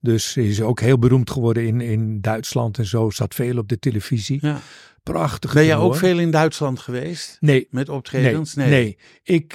[0.00, 3.10] Dus is ook heel beroemd geworden in, in Duitsland en zo.
[3.10, 4.38] Zat veel op de televisie.
[4.42, 4.58] Ja.
[5.02, 5.52] Prachtig.
[5.52, 5.84] Ben je tenor.
[5.84, 7.36] ook veel in Duitsland geweest?
[7.40, 8.54] Nee, Met nee, optredens?
[8.54, 8.98] nee.
[9.22, 9.54] Ik,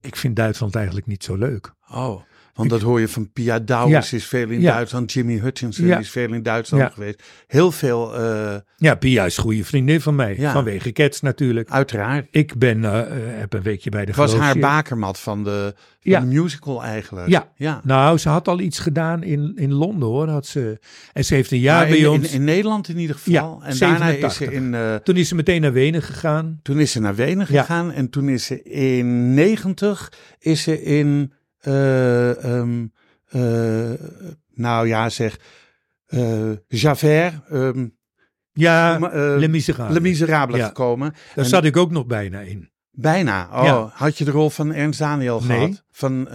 [0.00, 1.72] ik vind Duitsland eigenlijk niet zo leuk.
[1.90, 2.22] Oh,
[2.60, 4.16] want dat hoor je van Pia Douwes Ja.
[4.16, 4.72] is veel in Ja.
[4.74, 5.12] Duitsland.
[5.12, 5.98] Jimmy Hutchinson Ja.
[5.98, 7.22] is veel in Duitsland geweest.
[7.46, 10.36] Heel veel, eh, Ja, Pia is goede vriendin van mij.
[10.40, 11.70] Vanwege Cats natuurlijk.
[11.70, 12.26] uiteraard.
[12.30, 15.74] Ik ben, eh, eh, heb een weekje bij de Het was haar bakermat van de,
[16.00, 17.28] van de musical eigenlijk.
[17.28, 17.52] Ja.
[17.56, 17.80] ja.
[17.84, 20.28] Nou, ze had al iets gedaan in, in Londen hoor.
[20.28, 20.78] Had ze,
[21.12, 22.28] en ze heeft een jaar Maar bij ons.
[22.28, 23.32] in, in Nederland in ieder geval.
[23.32, 24.32] Ja, en daarna is 87.
[24.32, 25.00] ze in...
[25.04, 26.60] toen is ze meteen naar Wenen gegaan.
[26.62, 31.32] Toen is ze naar Wenen gegaan en toen is ze in 90 is ze in,
[31.60, 32.62] eh,
[34.54, 35.38] nou ja zeg,
[36.06, 37.86] eh Javert, ehm,
[38.52, 38.98] Ja.
[39.88, 40.66] Le Miserable Ja.
[40.66, 41.10] gekomen.
[41.34, 42.70] Daar En- zat ik ook nog bijna in.
[42.90, 43.48] Bijna.
[43.52, 43.90] Oh, Ja.
[43.92, 45.58] had je de rol van Ernst Daniel Nee.
[45.58, 45.84] gehad?
[45.90, 46.28] Van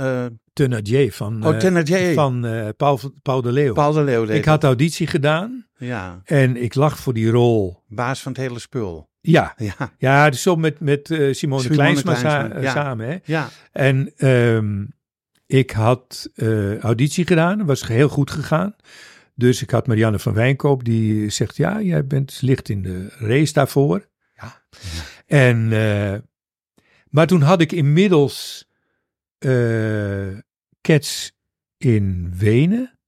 [0.53, 2.13] Thénardier van, oh, Thénardier.
[2.13, 3.73] van Paul, Paul de Leeuw.
[3.73, 5.67] Paul de Leeuw ik had auditie gedaan.
[5.77, 7.83] Ja, en ik lag voor die rol.
[7.88, 9.09] baas van het hele spul.
[9.21, 12.71] Ja, Ja, ja dus zo met, met Simone, Simone Kleinsma, Kleinsma, sa- ja.
[12.71, 13.07] samen.
[13.07, 13.17] Hè?
[13.25, 13.49] ja.
[13.71, 14.83] En ehm,
[15.45, 18.75] ik had eh, auditie gedaan, was heel goed gegaan.
[19.36, 23.53] Dus ik had Marianne van Wijnkoop, die zegt, ja, jij bent licht in de race
[23.53, 24.08] daarvoor.
[24.36, 24.63] Ja.
[25.25, 26.19] En, eh,
[27.10, 28.65] maar toen had ik inmiddels
[29.38, 30.38] eh
[30.81, 31.36] Cats
[31.77, 32.99] in Wenen.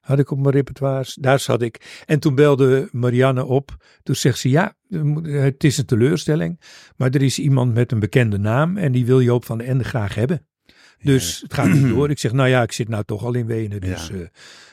[0.00, 1.12] Had ik op mijn repertoire.
[1.14, 2.02] Daar zat ik.
[2.06, 3.76] En toen belde Marianne op.
[4.02, 4.74] Toen zegt ze: Ja,
[5.22, 6.60] het is een teleurstelling.
[6.96, 8.76] Maar er is iemand met een bekende naam.
[8.76, 10.46] En die wil Joop van den Ende graag hebben.
[11.04, 12.10] Dus het gaat niet door.
[12.10, 13.80] Ik zeg: Nou ja, ik zit nou toch al in Wenen.
[13.80, 14.16] Dus, eh,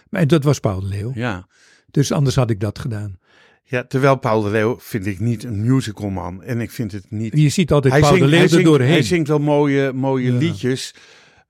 [0.09, 1.11] maar dat was Paul de Leeuw.
[1.15, 1.47] ja.
[1.91, 3.19] Dus anders had ik dat gedaan.
[3.63, 6.43] Ja, terwijl Paul de Leeuw vind ik niet een musicalman.
[6.43, 8.89] En ik vind het niet Je ziet altijd hij Paul zingt, de Leeuw er doorheen.
[8.89, 10.37] Hij zingt wel mooie, mooie Ja.
[10.37, 10.93] liedjes.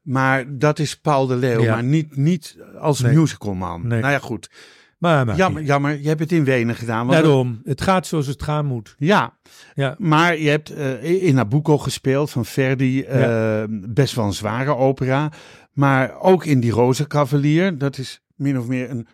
[0.01, 1.61] Maar dat is Paul de Leeuw.
[1.61, 1.73] Ja.
[1.73, 3.15] Maar niet, niet als Nee.
[3.15, 3.87] musicalman.
[3.87, 3.99] Nee.
[3.99, 4.49] Nou ja, goed.
[5.01, 5.99] Maar, maar Jammer, jammer.
[6.01, 7.07] Je hebt het in Wenen gedaan.
[7.07, 7.61] Daarom.
[7.63, 8.95] Het gaat zoals het gaan moet.
[8.97, 9.37] ja,
[9.73, 9.95] Ja.
[9.97, 13.01] maar je hebt eh, in Nabucco gespeeld van Verdi.
[13.03, 15.31] eh, Best wel een zware opera.
[15.71, 17.77] Maar ook in Die Rozenkavalier.
[17.77, 19.07] Dat is min of meer een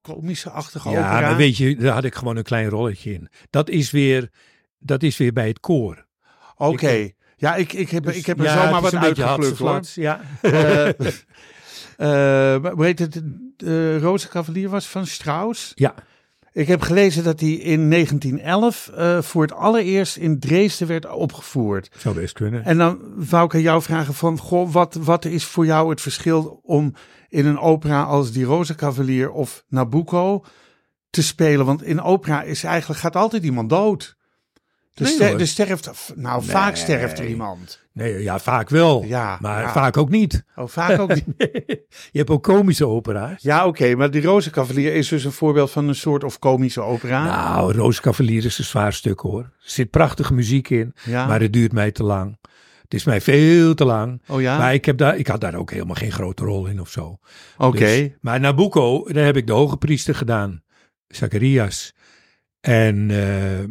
[0.00, 1.20] komische-achtige Ja, opera.
[1.20, 3.28] maar weet je, daar had ik gewoon een klein rolletje in.
[3.50, 4.30] Dat is weer,
[4.78, 6.06] dat is weer bij het koor.
[6.56, 7.08] Oké.
[7.36, 9.80] Ja, ik, ik heb, Dus ik heb er ja, zomaar wat uitgeplukt hoor.
[9.94, 10.20] Ja.
[11.96, 13.22] hoe heet het?
[13.56, 15.72] De Rozenkavalier was van Strauss.
[15.74, 15.94] ja.
[16.54, 21.90] Ik heb gelezen dat hij in 1911 eh, voor het allereerst in Dresden werd opgevoerd.
[21.98, 22.64] Zou best kunnen.
[22.64, 22.98] En dan
[23.30, 26.94] wou ik aan jou vragen van, goh, wat, wat is voor jou het verschil om
[27.28, 30.44] in een opera als Die Rozenkavalier of Nabucco
[31.10, 31.66] te spelen?
[31.66, 34.16] Want in opera is eigenlijk, gaat altijd iemand dood.
[34.94, 35.38] Er, Nee, ster- hoor.
[35.40, 37.82] er sterft, nou vaak sterft er iemand.
[37.92, 39.04] Nee, ja, vaak wel.
[39.04, 39.72] Ja, maar ja.
[39.72, 40.44] vaak ook niet.
[40.56, 41.24] Oh, vaak ook niet.
[42.12, 43.42] Je hebt ook komische opera's.
[43.42, 47.24] Ja, oké, maar Die Rozenkavalier is dus een voorbeeld van een soort of komische opera.
[47.24, 49.40] Nou, Rooscavalier is een zwaar stuk hoor.
[49.42, 51.26] Er zit prachtige muziek in, ja.
[51.26, 52.38] maar het duurt mij te lang.
[52.82, 54.22] Het is mij veel te lang.
[54.28, 56.80] oh ja, Maar ik, heb daar, ik had daar ook helemaal geen grote rol in
[56.80, 57.18] of zo.
[57.58, 57.78] oké.
[57.78, 60.62] Dus- maar Nabucco, daar heb ik de hoge priester gedaan.
[61.08, 61.94] Zacharias.
[62.60, 63.64] En eh,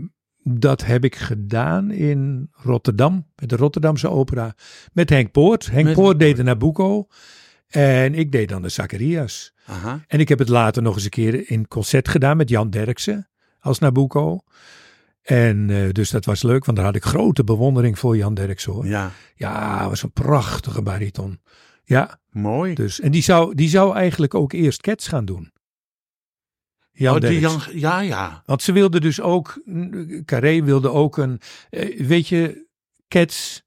[0.43, 4.56] dat heb ik gedaan in Rotterdam, met de Rotterdamse opera,
[4.93, 5.65] met Henk Poort.
[5.71, 7.08] Henk Met Poort Henk deed de Nabucco
[7.67, 9.53] en ik deed dan de Zacharias.
[9.65, 10.03] Aha.
[10.08, 13.29] En ik heb het later nog eens een keer in concert gedaan met Jan Derksen
[13.60, 14.39] als Nabucco.
[15.21, 18.71] En eh, dus dat was leuk, want daar had ik grote bewondering voor Jan Derksen
[18.71, 18.86] hoor.
[18.86, 21.41] Ja, Ja, was een prachtige bariton.
[21.84, 22.73] Ja, mooi.
[22.73, 22.99] dus.
[22.99, 25.51] En die zou, die zou eigenlijk ook eerst Cats gaan doen.
[26.93, 27.79] Jan oh, die Derksen.
[27.79, 28.43] Jan, ja, ja.
[28.45, 29.62] Want ze wilde dus ook,
[30.25, 32.67] Carré wilde ook een, eh, weet je,
[33.08, 33.63] Cats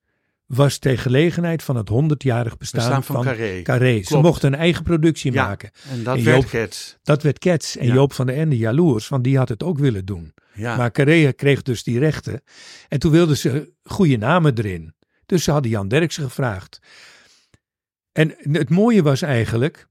[0.47, 3.63] was ter gelegenheid van het 100-jarig bestaan, Bestaan van, van Carré.
[3.63, 4.03] Carré.
[4.03, 5.47] Ze mochten een eigen productie Ja.
[5.47, 5.71] maken.
[5.91, 6.97] En dat En werd Joop- Cats.
[7.03, 7.77] Dat werd Cats.
[7.77, 7.95] En Ja.
[7.95, 10.35] Joop van der Ende jaloers, want die had het ook willen doen.
[10.55, 10.77] Ja.
[10.77, 12.43] Maar Carré kreeg dus die rechten.
[12.89, 14.95] En toen wilden ze goede namen erin.
[15.27, 16.79] Dus ze hadden Jan Derksen gevraagd.
[18.13, 19.89] En het mooie was eigenlijk,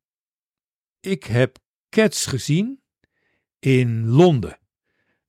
[1.00, 1.58] ik heb
[1.90, 2.82] Cats gezien
[3.66, 4.60] in Londen.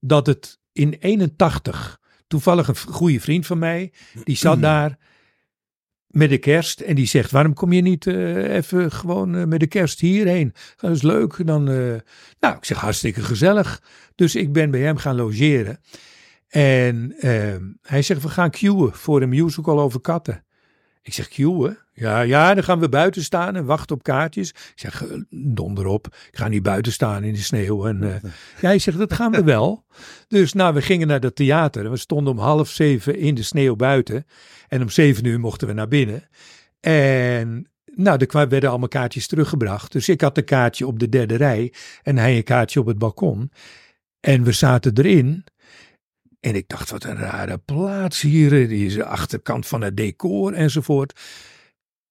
[0.00, 3.92] Dat het in 81, toevallig een goede vriend van mij,
[4.24, 4.98] die zat daar
[6.06, 9.60] met de kerst en die zegt, waarom kom je niet eh, even gewoon eh, met
[9.60, 10.52] de kerst hierheen?
[10.76, 11.46] Dat is leuk.
[11.46, 11.94] Dan, eh,
[12.40, 13.82] nou, ik zeg hartstikke gezellig.
[14.14, 15.80] Dus ik ben bij hem gaan logeren.
[16.48, 20.45] En eh, hij zegt, we gaan queuen voor een musical over katten.
[21.06, 21.78] Ik zeg, queuen?
[21.92, 24.48] Ja, ja, dan gaan we buiten staan en wachten op kaartjes.
[24.48, 26.06] Ik zeg, eh, donder op.
[26.06, 27.86] Ik ga niet buiten staan in de sneeuw.
[27.86, 28.22] En, eh,
[28.60, 29.84] ja, hij zegt, dat gaan we wel.
[30.28, 31.84] Dus nou, we gingen naar dat theater.
[31.84, 34.26] En we stonden om half zeven in de sneeuw buiten.
[34.68, 36.28] En om zeven uur mochten we naar binnen.
[36.80, 39.92] En nou, er werden allemaal kaartjes teruggebracht.
[39.92, 42.98] Dus ik had een kaartje op de derde rij en hij een kaartje op het
[42.98, 43.50] balkon.
[44.20, 45.44] En we zaten erin.
[46.46, 48.68] En ik dacht, wat een rare plaats hier.
[48.68, 51.20] Die achterkant van het decor enzovoort.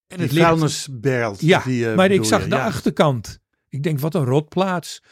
[0.07, 1.41] En het vuilnisberg.
[1.41, 3.39] Ja, die, uh, maar ik zag de achterkant.
[3.69, 5.03] Ik denk, wat een rotplaats.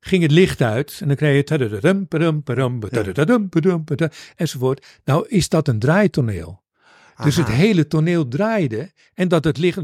[0.00, 1.44] Ging het licht uit en dan kreeg je
[4.36, 5.00] enzovoort.
[5.04, 6.64] Nou is dat een draaitoneel.
[7.22, 9.78] Dus het hele toneel draaide en dat het licht,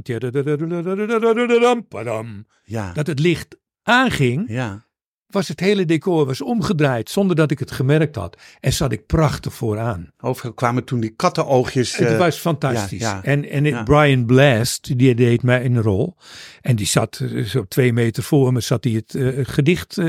[2.65, 2.93] ja.
[2.93, 4.87] dat het licht aanging, ja
[5.33, 8.37] was het hele decor was omgedraaid zonder dat ik het gemerkt had.
[8.61, 10.13] En zat ik prachtig vooraan.
[10.21, 11.97] Overigens kwamen toen die kattenoogjes.
[11.97, 13.01] Het eh, was fantastisch.
[13.01, 13.25] ja, ja.
[13.25, 13.83] En, en Ja.
[13.83, 16.17] Brian Blast, die deed mij een rol.
[16.61, 20.01] En die zat eh, zo twee meter voor me, zat hij het eh, gedicht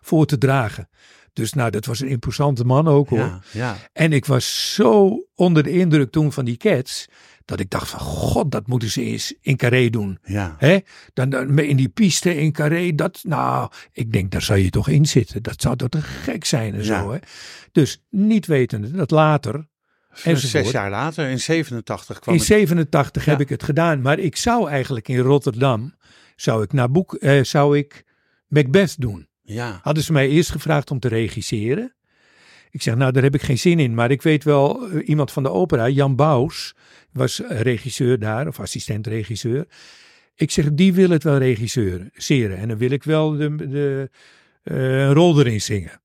[0.00, 0.88] voor te dragen.
[1.32, 3.18] Dus nou, dat was een imposante man ook hoor.
[3.18, 3.76] ja, ja.
[3.92, 7.08] En ik was zo onder de indruk toen van die cats,
[7.46, 10.18] dat ik dacht van, god, dat moeten ze eens in Carré doen.
[10.24, 10.54] ja.
[10.58, 10.78] Hè?
[11.12, 14.88] Dan, dan in die piste in Carré, dat, nou, ik denk, daar zou je toch
[14.88, 15.42] in zitten.
[15.42, 17.02] Dat zou toch te gek zijn en Ja.
[17.02, 17.12] zo.
[17.12, 17.18] Hè?
[17.72, 19.68] Dus niet wetende dat later,
[20.22, 20.40] enzovoort.
[20.64, 22.48] Zes jaar later, in 87 kwam in het.
[22.48, 23.42] 87 heb Ja.
[23.44, 25.94] ik het gedaan, maar ik zou eigenlijk in Rotterdam,
[26.36, 28.04] zou ik, naar boek, eh, zou ik
[28.48, 29.28] Macbeth doen.
[29.42, 29.78] Ja.
[29.82, 31.94] Hadden ze mij eerst gevraagd om te regisseren.
[32.70, 33.94] Ik zeg, nou, daar heb ik geen zin in.
[33.94, 36.74] Maar ik weet wel, eh, iemand van de opera, Jan Bous,
[37.16, 39.66] was regisseur daar, of assistent-regisseur.
[40.34, 42.56] Ik zeg, die wil het wel regisseren.
[42.56, 44.10] En dan wil ik wel de, de,
[44.62, 46.00] eh, een rol erin zingen.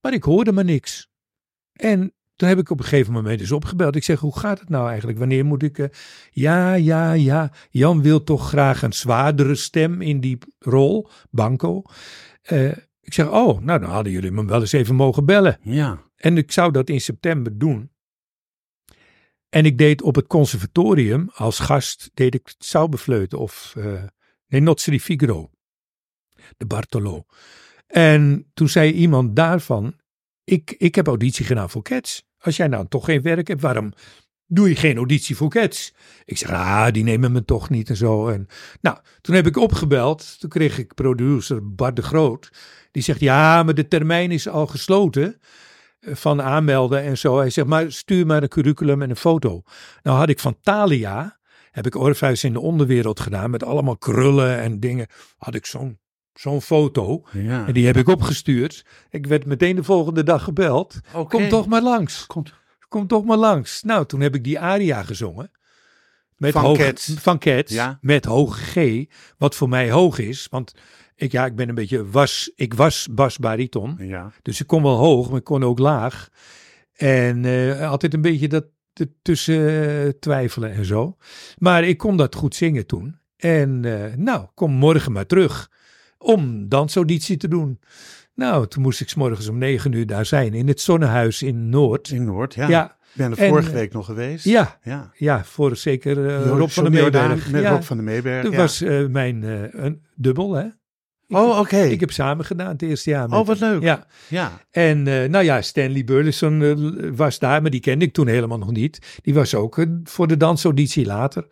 [0.00, 1.08] Maar ik hoorde maar niks.
[1.72, 3.96] En toen heb ik op een gegeven moment dus opgebeld.
[3.96, 5.18] Ik zeg, hoe gaat het nou eigenlijk?
[5.18, 5.78] Wanneer moet ik...
[5.78, 5.86] eh,
[6.30, 7.52] ja, ja, ja.
[7.70, 11.82] Jan wil toch graag een zwaardere stem in die rol, Banco.
[12.42, 15.58] Eh, ik zeg, oh, nou dan hadden jullie me wel eens even mogen bellen.
[15.62, 16.02] Ja.
[16.16, 17.90] En ik zou dat in september doen.
[19.48, 24.02] En ik deed op het conservatorium als gast, deed ik Zauberfleuten of, eh
[24.46, 25.50] nee, di Figaro.
[26.56, 27.24] De Bartolo.
[27.86, 29.96] En toen zei iemand daarvan,
[30.44, 32.24] ik, ik heb auditie gedaan voor Cats.
[32.38, 33.92] Als jij nou toch geen werk hebt, waarom
[34.46, 35.94] doe je geen auditie voor Cats?
[36.24, 38.28] Ik zeg, ah, die nemen me toch niet en zo.
[38.28, 38.46] En,
[38.80, 40.40] nou, toen heb ik opgebeld.
[40.40, 42.50] Toen kreeg ik producer Bart de Groot.
[42.90, 45.40] Die zegt, ja, maar de termijn is al gesloten
[46.06, 47.38] van aanmelden en zo.
[47.38, 49.62] Hij zegt, maar stuur maar een curriculum en een foto.
[50.02, 51.38] Nou had ik van Thalia,
[51.70, 55.06] heb ik Orpheus in de onderwereld gedaan met allemaal krullen en dingen.
[55.36, 55.98] Had ik zo'n
[56.34, 57.66] zo'n foto ja.
[57.66, 58.84] en die heb ik opgestuurd.
[59.10, 61.00] Ik werd meteen de volgende dag gebeld.
[61.28, 62.26] Kom toch maar langs.
[62.26, 62.52] Komt.
[62.88, 63.82] Kom toch maar langs.
[63.82, 65.50] Nou, toen heb ik die aria gezongen.
[66.36, 67.14] Met Van hoog, Cats.
[67.18, 67.72] Van Cats.
[67.72, 67.98] Ja.
[68.00, 69.06] Met hoge G.
[69.38, 70.46] Wat voor mij hoog is.
[70.50, 70.74] Want
[71.16, 72.52] ik, ja, ik ben een beetje was.
[72.54, 73.96] Ik was basbariton.
[73.98, 74.32] Ja.
[74.42, 76.28] Dus ik kon wel hoog, maar ik kon ook laag.
[76.92, 78.64] En eh, altijd een beetje dat
[79.22, 81.16] tussen eh, twijfelen en zo.
[81.58, 83.18] Maar ik kon dat goed zingen toen.
[83.36, 85.70] En eh, nou, kom morgen maar terug
[86.18, 87.80] om dansauditie te doen.
[88.34, 91.68] Nou, toen moest ik 's morgens om negen uur daar zijn in het Zonnehuis in
[91.68, 92.08] Noord.
[92.10, 92.68] In Noord, ja.
[92.68, 94.44] Ja, Ik ben er En, vorige week nog geweest.
[94.44, 95.10] ja, Ja.
[95.16, 97.50] ja, voor zeker Jo- Rob van der Jordaan Meeberg.
[97.50, 98.42] Met ja, Rob van der Meeberg.
[98.42, 98.58] dat ja.
[98.58, 99.42] was mijn
[99.84, 100.66] een dubbel, hè?
[101.28, 101.76] Oh, oké.
[101.82, 103.28] Ik heb samen gedaan het eerste jaar.
[103.28, 103.82] met Oh, wat leuk.
[103.82, 104.06] Ja.
[104.28, 104.60] Ja.
[104.70, 106.74] En eh, nou ja, Stanley Burleson eh,
[107.16, 109.18] was daar, maar die kende ik toen helemaal nog niet.
[109.22, 111.46] Die was ook eh, voor de dansauditie later.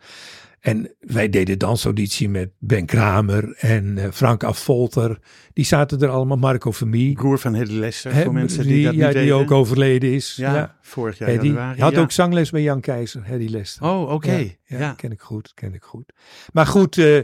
[0.59, 5.19] En wij deden dansauditie met Ben Kramer en eh, Frank Affolter.
[5.53, 7.13] Die zaten er allemaal, Marco Vermee.
[7.13, 10.35] Broer van Hedy Lester, Hè, voor mensen die, dat ja, niet die ook overleden is.
[10.35, 10.75] Ja, Ja.
[10.81, 11.45] vorig jaar Hedy.
[11.45, 11.81] januari.
[11.81, 11.99] had ja.
[11.99, 13.85] ook zangles bij Jan Keizer, Hedy Lester.
[13.87, 14.31] Oh, oké.
[14.31, 16.13] Ja, Ja, ja, ken ik goed, ken ik goed.
[16.53, 17.19] Maar goed, eh,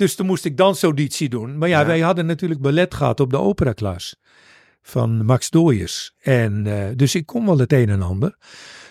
[0.00, 1.58] dus toen moest ik dansauditie doen.
[1.58, 1.86] Maar ja, Ja.
[1.86, 4.16] wij hadden natuurlijk ballet gehad op de operaklas
[4.82, 6.14] van Max Dooyers.
[6.18, 8.36] En eh, dus ik kon wel het een en ander.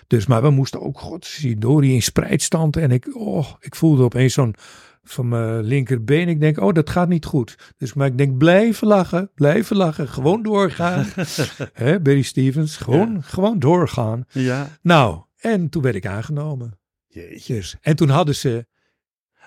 [0.08, 2.78] Dus, maar we moesten ook, god, zie Dori in spreidstand.
[2.78, 4.56] En ik, oh, ik voelde opeens zo'n
[5.04, 6.28] van mijn linkerbeen.
[6.30, 7.74] Ik denk, oh, dat gaat niet goed.
[7.78, 11.06] Dus maar ik denk, blijven lachen, blijven lachen, gewoon doorgaan.
[11.74, 14.26] Hè, Barry Stevens, gewoon, gewoon doorgaan.
[14.32, 14.68] ja.
[14.82, 16.80] Nou, en toen werd ik aangenomen.
[17.08, 17.54] Jeetje.
[17.56, 18.66] Dus, en toen hadden ze,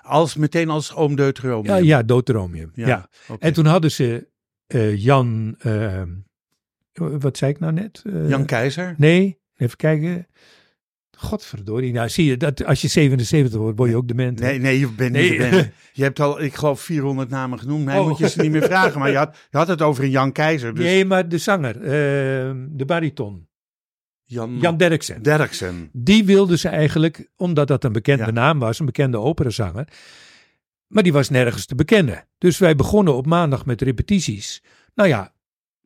[0.03, 1.75] Als, meteen als oom Deuteromium.
[1.75, 2.71] ja, ja Deuteromium.
[2.75, 3.09] Ja.
[3.39, 4.27] En toen hadden ze
[4.67, 6.01] eh, Jan, eh,
[6.93, 8.01] wat zei ik nou net?
[8.05, 8.95] Eh, Jan Keizer.
[8.97, 10.27] Nee, even kijken.
[11.17, 11.93] Godverdorie.
[11.93, 14.39] Nou, zie je, dat, als je 77 wordt, word je ook dement.
[14.39, 14.45] hè?
[14.45, 15.29] Nee, nee, je bent Nee.
[15.31, 15.69] niet de band.
[15.93, 17.85] Je hebt al, ik geloof, 400 namen genoemd.
[17.85, 18.07] Mij Oh.
[18.07, 18.99] moet je ze niet meer vragen.
[18.99, 20.73] Maar je had, je had het over een Jan Keizer.
[20.75, 21.79] Dus Nee, maar de zanger,
[22.77, 23.47] de bariton,
[24.33, 25.21] Jan, Jan Derksen.
[25.23, 25.89] Derksen.
[25.93, 28.31] Die wilden ze eigenlijk, omdat dat een bekende Ja.
[28.31, 29.87] naam was, een bekende operazanger.
[30.87, 32.27] Maar die was nergens te bekennen.
[32.37, 34.63] Dus wij begonnen op maandag met repetities.
[34.95, 35.33] Nou ja,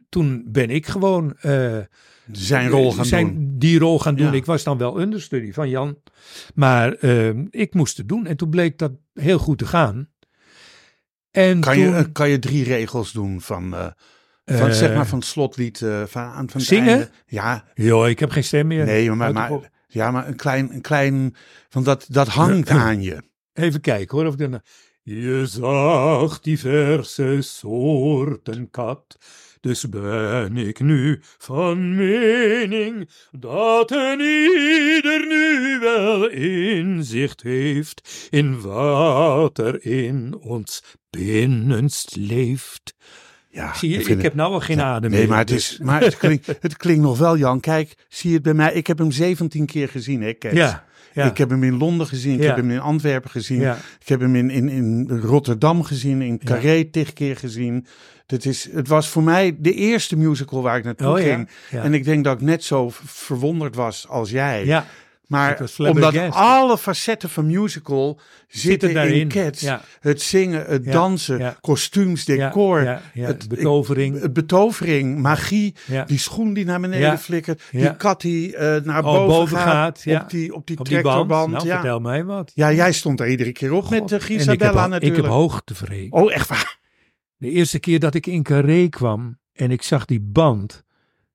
[0.09, 1.77] toen ben ik gewoon eh,
[2.31, 3.53] Zijn rol gaan zijn doen.
[3.57, 4.25] die rol gaan doen.
[4.27, 4.33] Ja.
[4.33, 5.97] Ik was dan wel understudy van Jan.
[6.55, 8.25] Maar eh, ik moest het doen.
[8.25, 10.09] En toen bleek dat heel goed te gaan.
[11.31, 13.75] En Kan toen, je, eh, kan je drie regels doen van,
[14.55, 16.87] van eh, zeg maar van het slotlied eh, van, aan van het zingen?
[16.87, 17.09] einde?
[17.25, 18.85] Ja, joh, ik heb geen stem meer.
[18.85, 21.35] nee, maar, maar, ja, maar een klein, een klein,
[21.69, 23.21] van dat, dat hangt aan je.
[23.53, 24.27] Even kijken hoor.
[24.27, 24.61] Of ik dan,
[25.01, 29.17] je zag diverse soorten kat.
[29.61, 39.57] Dus ben ik nu van mening dat een ieder nu wel inzicht heeft in wat
[39.57, 42.95] er in ons binnenst leeft.
[43.57, 45.29] Ja, Zie je, ik heb nou al geen adem Nee, meer.
[45.29, 47.59] maar het, dus- is, maar het, klinkt, het klinkt nog wel, Jan.
[47.59, 48.73] Kijk, zie je het bij mij?
[48.73, 50.53] Ik heb hem 17 keer gezien, hè, Cats?
[50.55, 51.25] Ja, ja.
[51.25, 52.45] Ik heb hem in Londen gezien, ik Ja.
[52.47, 53.77] heb hem in Antwerpen gezien, Ja.
[53.99, 57.85] ik heb hem in, in, in Rotterdam gezien, in Carré tig keer gezien.
[58.25, 61.49] Dat is, het was voor mij de eerste musical waar ik naartoe Oh, ging.
[61.71, 64.65] En ik denk dat ik net zo verwonderd was als jij.
[64.65, 64.85] ja,
[65.27, 69.13] maar omdat alle facetten van musical zitten, daarin.
[69.19, 69.61] in Cats.
[69.61, 69.81] Ja.
[69.99, 72.99] Het zingen, het Ja, dansen, kostuums, decor.
[73.13, 74.21] het- betovering.
[74.21, 79.13] Het betovering, magie, die schoen die naar beneden flikkert, die kat die eh, naar Oh,
[79.13, 80.21] boven, boven gaat, gaat, ja.
[80.21, 81.05] op die, op die op die band.
[81.05, 81.51] tractorband.
[81.51, 81.73] Nou, ja.
[81.73, 82.51] vertel mij wat.
[82.53, 85.17] ja, jij stond er iedere keer op met God, uh, ik Gisabella ho- natuurlijk.
[85.17, 86.09] Ik heb hoogtevrees.
[86.09, 86.77] Oh, echt waar?
[87.37, 90.83] De eerste keer dat ik in Carré kwam en ik zag die band.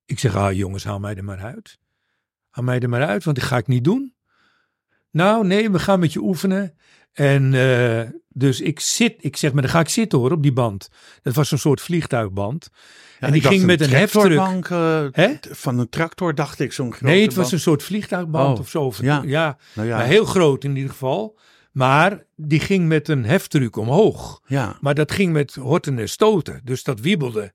[0.07, 1.79] Ik zeg, ah jongens, haal mij er maar uit.
[2.53, 4.15] Haal mij er maar uit, want dat ga ik niet doen.
[5.11, 6.75] Nou, nee, we gaan met je oefenen.
[7.13, 10.53] En eh, dus ik zit, ik zeg, maar dan ga ik zitten hoor, op die
[10.53, 10.89] band.
[11.23, 12.69] Dat was een soort vliegtuigband.
[13.21, 14.69] Ja, en die ging met een heftruck.
[14.71, 17.53] eh, Van een tractor dacht ik zo'n grote Nee, het was band.
[17.53, 18.93] een soort vliegtuigband Oh, of zo.
[19.01, 19.23] ja.
[19.27, 19.59] ja.
[19.75, 21.39] Nou ja, Maar heel groot in ieder geval.
[21.73, 24.41] Maar die ging met een heftruck omhoog.
[24.47, 24.77] ja.
[24.81, 26.61] Maar dat ging met horten en stoten.
[26.65, 27.53] Dus dat wiebelde.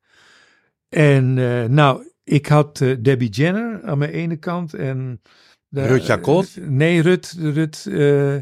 [0.90, 4.74] En eh, nou, ik had eh, Debbie Jenner aan mijn ene kant.
[4.74, 5.22] En
[5.68, 6.58] de- Rut Jacot?
[6.62, 7.36] nee, Rut.
[7.40, 8.36] Rut eh,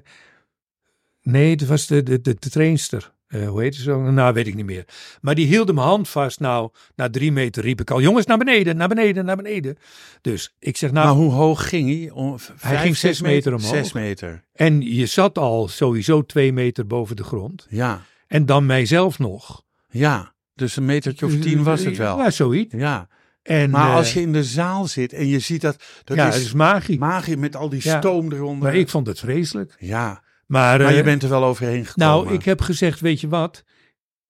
[1.21, 3.13] nee, het was de, de, de, de trainster.
[3.27, 4.11] Eh, hoe heet ze zo?
[4.11, 4.85] Nou, weet ik niet meer.
[5.21, 6.39] Maar die hield mijn hand vast.
[6.39, 9.77] Nou, na drie meter riep ik al: jongens, naar beneden, naar beneden, naar beneden.
[10.21, 12.09] Dus ik zeg: Nou, maar hoe hoog ging hij?
[12.11, 13.69] Om, vijf, ging zes meter omhoog.
[13.69, 17.65] Zes meter, en je zat al sowieso twee meter boven de grond.
[17.69, 18.01] ja.
[18.27, 19.63] En dan mijzelf nog.
[19.89, 22.17] Ja, dus een metertje of tien was het wel.
[22.17, 22.73] Ja, zoiets.
[22.77, 23.07] Ja,
[23.45, 26.27] En, maar eh, als je in de zaal zit en je ziet dat, dat ja,
[26.27, 26.99] is, het is magie.
[26.99, 27.97] magie met al die Ja.
[27.99, 28.63] stoom eronder.
[28.63, 29.75] Maar ik vond het vreselijk.
[29.79, 32.23] ja, Maar, maar eh, je bent er wel overheen gekomen.
[32.25, 33.63] nou, ik heb gezegd, weet je wat?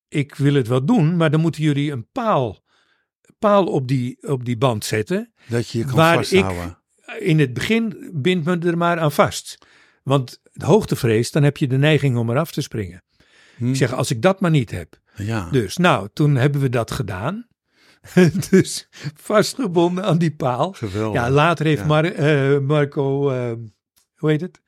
[0.08, 2.64] Ik wil het wel doen, maar dan moeten jullie een paal,
[3.40, 5.34] paal op, die, op die band zetten.
[5.48, 6.78] dat je je kan waar vasthouden.
[7.20, 9.58] In het begin bindt me er maar aan vast.
[10.04, 13.04] Want hoogtevrees, dan heb je de neiging om eraf te springen.
[13.58, 13.70] Hm?
[13.70, 15.00] Ik zeg, als ik dat maar niet heb.
[15.16, 15.50] ja.
[15.52, 17.48] Dus nou, toen hebben we dat gedaan.
[18.50, 20.72] dus vastgebonden aan die paal.
[20.74, 21.22] Geweldig.
[21.22, 21.88] Ja, later heeft Ja.
[21.88, 23.52] Mar- eh, Marco, eh,
[24.16, 24.62] hoe heet het?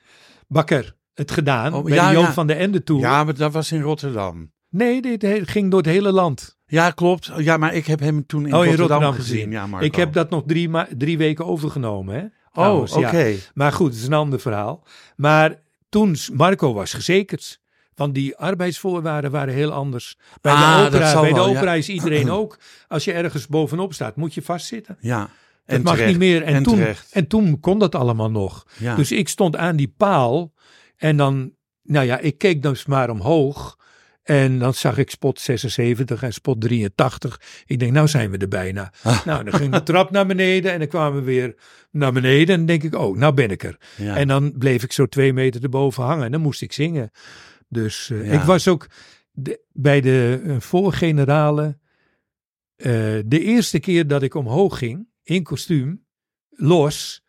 [0.47, 1.73] Bakker het gedaan.
[1.73, 2.34] Oh, bij ja, Joop ja.
[2.34, 3.00] van de Ende toe.
[3.00, 4.52] Ja, maar dat was in Rotterdam.
[4.69, 6.58] Nee, dit ging door het hele land.
[6.65, 7.32] Ja, klopt.
[7.38, 9.36] Ja, maar ik heb hem toen in, oh, in Rotterdam, Rotterdam gezien.
[9.36, 9.51] gezien.
[9.51, 9.86] Ja, Marco.
[9.86, 12.16] ik heb dat nog drie, drie weken overgenomen.
[12.16, 12.26] Hè?
[12.61, 13.36] Oh, oké.
[13.53, 14.84] Maar goed, het is een ander verhaal.
[15.16, 17.59] Maar toen, Marco was gezekerd.
[17.98, 20.18] Want die arbeidsvoorwaarden waren heel anders.
[20.41, 21.56] Bij Ah, de dat opera, bij de wel, ja.
[21.58, 22.58] opera is iedereen ook.
[22.88, 24.98] Als je ergens bovenop staat, moet je vastzitten.
[25.00, 25.20] Ja.
[25.20, 25.30] Dat
[25.76, 26.10] En mag terecht.
[26.10, 26.43] niet meer.
[26.43, 27.12] En, En toen, terecht.
[27.12, 28.66] en toen kon dat allemaal nog.
[28.78, 28.95] Ja.
[28.95, 30.54] Dus ik stond aan die paal.
[30.98, 31.52] En dan,
[31.84, 33.76] nou ja, ik keek dus maar omhoog.
[34.24, 37.41] En dan zag ik spot 76 en spot 83.
[37.66, 38.91] Ik denk, nou zijn we er bijna.
[39.04, 39.26] Ah.
[39.26, 41.56] Nou, dan ging de trap naar beneden en dan kwamen we weer
[41.91, 42.48] naar beneden.
[42.54, 43.78] En dan denk ik, oh, nou ben ik er.
[43.95, 44.16] ja.
[44.16, 47.12] En dan bleef ik zo twee meter erboven hangen en dan moest ik zingen.
[47.68, 48.34] Dus eh, Ja.
[48.39, 48.88] ik was ook
[49.32, 51.78] de- bij de uh, voorgenerale.
[52.76, 52.91] eh,
[53.26, 56.05] de eerste keer dat ik omhoog ging, in kostuum,
[56.49, 57.22] los.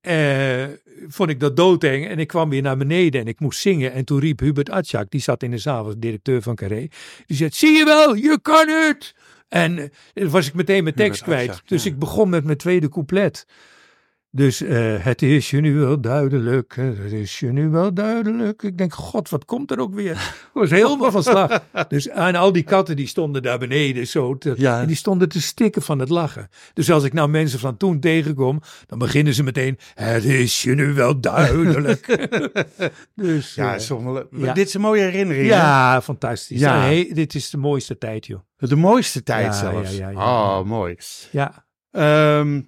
[0.00, 0.66] eh,
[1.08, 3.92] vond ik dat doodeng en ik kwam weer naar beneden en ik moest zingen.
[3.92, 6.88] En toen riep Hubert Atjak, die zat in de zaal, was directeur van Carré.
[7.26, 9.14] Die zei, zie je wel, je kan het!
[9.48, 11.62] En eh, dan was ik meteen mijn tekst Hubert kwijt.
[11.68, 11.90] Dus ja.
[11.90, 13.46] ik begon met mijn tweede couplet.
[14.30, 18.62] Dus eh, het is je nu wel duidelijk, het is je nu wel duidelijk.
[18.62, 20.10] Ik denk, god, wat komt er ook weer?
[20.12, 21.62] Ik was helemaal van slag.
[21.88, 24.38] Dus en al die katten die stonden daar beneden zo.
[24.38, 24.80] Te, Ja.
[24.80, 26.48] En die stonden te stikken van het lachen.
[26.72, 30.74] Dus als ik nou mensen van toen tegenkom, dan beginnen ze meteen, het is je
[30.74, 32.06] nu wel duidelijk.
[33.14, 33.76] dus ja,
[34.30, 34.52] ja.
[34.52, 35.48] dit is een mooie herinnering.
[35.48, 35.54] hè?
[35.54, 36.60] ja, fantastisch.
[36.60, 36.80] Ja.
[36.80, 38.40] Hey, dit is de mooiste tijd, joh.
[38.56, 40.00] De mooiste tijd Ja, zelfs.
[40.14, 40.96] Oh, mooi.
[41.30, 42.60] Ja, Ehm,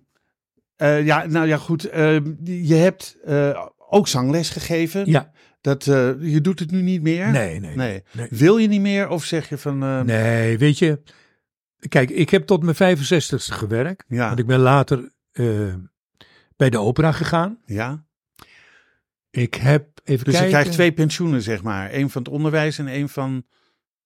[0.81, 1.85] eh, ja, nou ja, goed.
[1.89, 5.11] ehm, je hebt eh, ook zangles gegeven.
[5.11, 5.31] ja.
[5.61, 7.31] Dat, eh, je doet het nu niet meer?
[7.31, 7.77] Nee, nee.
[7.77, 8.03] nee.
[8.13, 8.27] nee.
[8.31, 9.83] Wil je niet meer of zeg je van...
[9.83, 11.03] eh, Nee, weet je.
[11.89, 14.05] Kijk, ik heb tot mijn 65ste gewerkt.
[14.09, 15.75] Ja, Want ik ben later eh,
[16.57, 17.59] bij de opera gegaan.
[17.67, 18.05] ja.
[19.31, 20.51] Ik heb even Dus kijken.
[20.51, 21.95] je krijgt twee pensioenen, zeg maar.
[21.95, 23.45] Eén van het onderwijs en één van...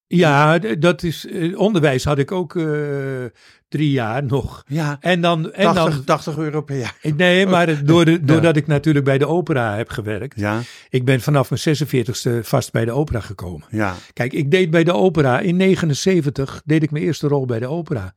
[0.06, 1.26] Ja, dat is.
[1.26, 3.24] eh, onderwijs had ik ook eh,
[3.68, 4.64] drie jaar nog.
[4.66, 5.52] Ja, En dan.
[5.52, 6.96] En 80, dan 80 euro per jaar.
[7.16, 10.38] nee, maar door de, doordat ik natuurlijk bij de opera heb gewerkt.
[10.40, 13.66] Ja, Ik ben vanaf mijn 46ste vast bij de opera gekomen.
[13.70, 13.94] ja.
[14.12, 15.40] Kijk, ik deed bij de opera.
[15.40, 18.14] In 79 deed ik mijn eerste rol bij de opera.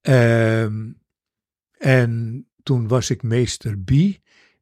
[0.00, 0.82] Ehm,
[1.78, 3.90] en toen was ik meester B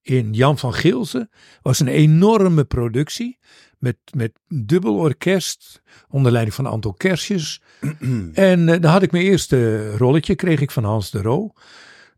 [0.02, 1.28] in Jan van Geelze.
[1.62, 3.38] was een enorme productie.
[3.78, 5.82] Met, met dubbel orkest.
[6.08, 7.62] Onder leiding van Anton Kersjes.
[8.32, 10.34] en eh, daar had ik mijn eerste rolletje.
[10.34, 11.52] Kreeg ik van Hans de Roo.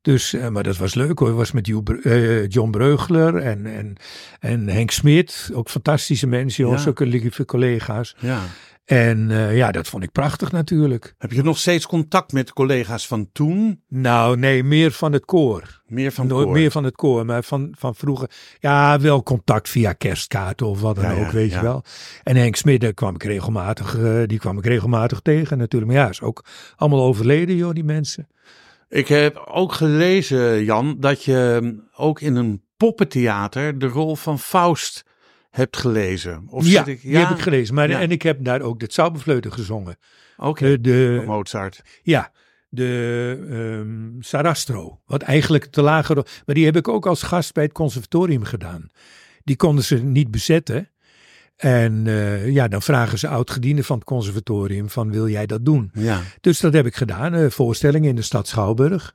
[0.02, 1.28] Dus, eh, maar dat was leuk hoor.
[1.28, 3.96] Het was met eh, John Breugler en, en,
[4.40, 5.50] en Henk Smit.
[5.52, 6.68] Ook fantastische mensen.
[6.68, 6.92] Ja.
[6.96, 8.16] Lieve collega's.
[8.18, 8.42] ja.
[8.84, 11.14] En eh, ja, dat vond ik prachtig natuurlijk.
[11.18, 13.82] Heb je nog steeds contact met collega's van toen?
[13.88, 15.82] Nou, nee, meer van het koor.
[15.86, 16.54] Meer van Nooit koor?
[16.54, 18.30] meer van het koor, maar van, van vroeger.
[18.58, 21.56] Ja, wel contact via kerstkaarten of wat dan Ja, ook, weet ja.
[21.56, 21.84] je wel.
[22.22, 25.92] En Henk Smit, daar kwam ik regelmatig, eh, die kwam ik regelmatig tegen natuurlijk.
[25.92, 26.44] Maar ja, is ook
[26.76, 28.28] allemaal overleden, joh, die mensen.
[28.88, 35.04] Ik heb ook gelezen, Jan, dat je ook in een poppentheater de rol van Faust
[35.54, 36.44] hebt gelezen.
[36.48, 37.74] Of ja, ik, die heb ik gelezen.
[37.74, 38.00] Maar, Ja.
[38.00, 39.96] En ik heb daar ook de Zauberfleuten gezongen.
[40.36, 41.82] Oké, De, de, Mozart.
[42.02, 42.32] Ja,
[42.68, 45.00] de ehm, Sarastro.
[45.06, 46.14] Wat eigenlijk te lager.
[46.46, 48.88] Maar die heb ik ook als gast bij het conservatorium gedaan.
[49.44, 50.88] Die konden ze niet bezetten.
[51.56, 55.90] En eh, ja, dan vragen ze oud-gedienden van het conservatorium van wil jij dat doen?
[55.92, 57.34] Ja, Dus dat heb ik gedaan.
[57.34, 59.14] eh, voorstellingen in de stad Schouwburg.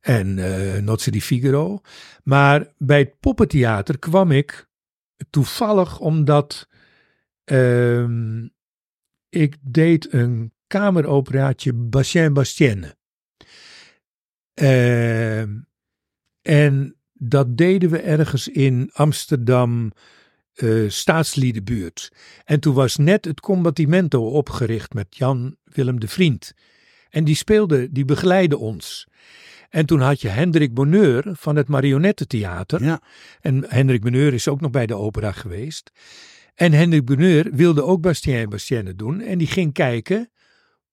[0.00, 1.80] En eh Nozze di Figaro.
[2.22, 4.66] Maar bij het poppentheater kwam ik
[5.30, 6.68] toevallig omdat
[7.44, 8.48] ehm,
[9.28, 12.96] ik deed een kameroperaatje Bastien Bastienne.
[14.54, 15.58] Ehm,
[16.42, 19.92] en dat deden we ergens in Amsterdam
[20.52, 22.12] eh, staatsliedenbuurt.
[22.44, 26.54] En toen was net het Combattimento opgericht met Jan Willem de Vriend.
[27.10, 29.06] En die speelde, die begeleidde ons.
[29.72, 32.84] En toen had je Hendrik Bonheur van het Marionettentheater.
[32.84, 33.00] ja.
[33.40, 35.90] En Hendrik Bonheur is ook nog bij de opera geweest.
[36.54, 39.20] En Hendrik Bonheur wilde ook Bastien en Bastienne doen.
[39.20, 40.30] En die ging kijken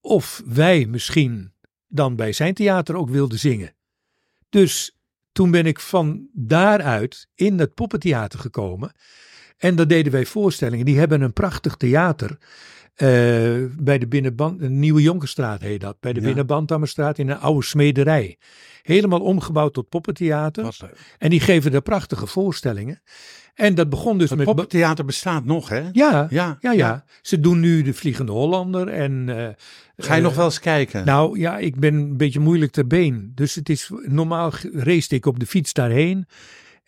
[0.01, 1.53] of wij misschien
[1.88, 3.75] dan bij zijn theater ook wilden zingen.
[4.49, 4.97] Dus
[5.32, 8.91] toen ben ik van daaruit in dat poppentheater gekomen.
[9.57, 10.86] En daar deden wij voorstellingen.
[10.86, 12.38] Die hebben een prachtig theater.
[13.00, 13.08] Eh,
[13.78, 16.00] bij de binnenband, de Nieuwe Jonkerstraat heet dat.
[16.00, 16.26] Bij de Ja.
[16.26, 18.38] Binnenbandammerstraat in een oude smederij.
[18.82, 20.78] Helemaal omgebouwd tot poppentheater.
[21.18, 23.02] En die geven daar prachtige voorstellingen.
[23.54, 24.47] En dat begon dus Het met.
[24.47, 25.84] poppentheater bestaat nog, hè?
[25.91, 28.88] Ja, Ja, ja, ja, Ze doen nu de Vliegende Hollander.
[28.88, 29.36] En, eh,
[29.97, 31.06] Ga je eh, nog wel eens kijken?
[31.06, 33.32] Nou ja, ik ben een beetje moeilijk ter been.
[33.36, 36.26] Dus het is normaal race ik op de fiets daarheen.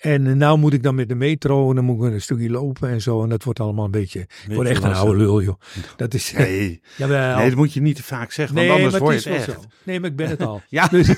[0.01, 2.49] En eh, nou moet ik dan met de metro en dan moet ik een stukje
[2.49, 3.23] lopen en zo.
[3.23, 4.19] En dat wordt allemaal een beetje.
[4.19, 5.59] Ik word echt een oude lul, joh.
[5.95, 6.33] Dat is.
[6.33, 7.37] Nee, Jawel.
[7.37, 9.29] nee, dat moet je niet te vaak zeggen, want Nee, anders maar word het je
[9.29, 9.63] het wel echt.
[9.63, 9.69] zo.
[9.83, 10.61] Nee, maar ik ben het al.
[10.69, 10.87] Ja.
[10.87, 11.13] Dus-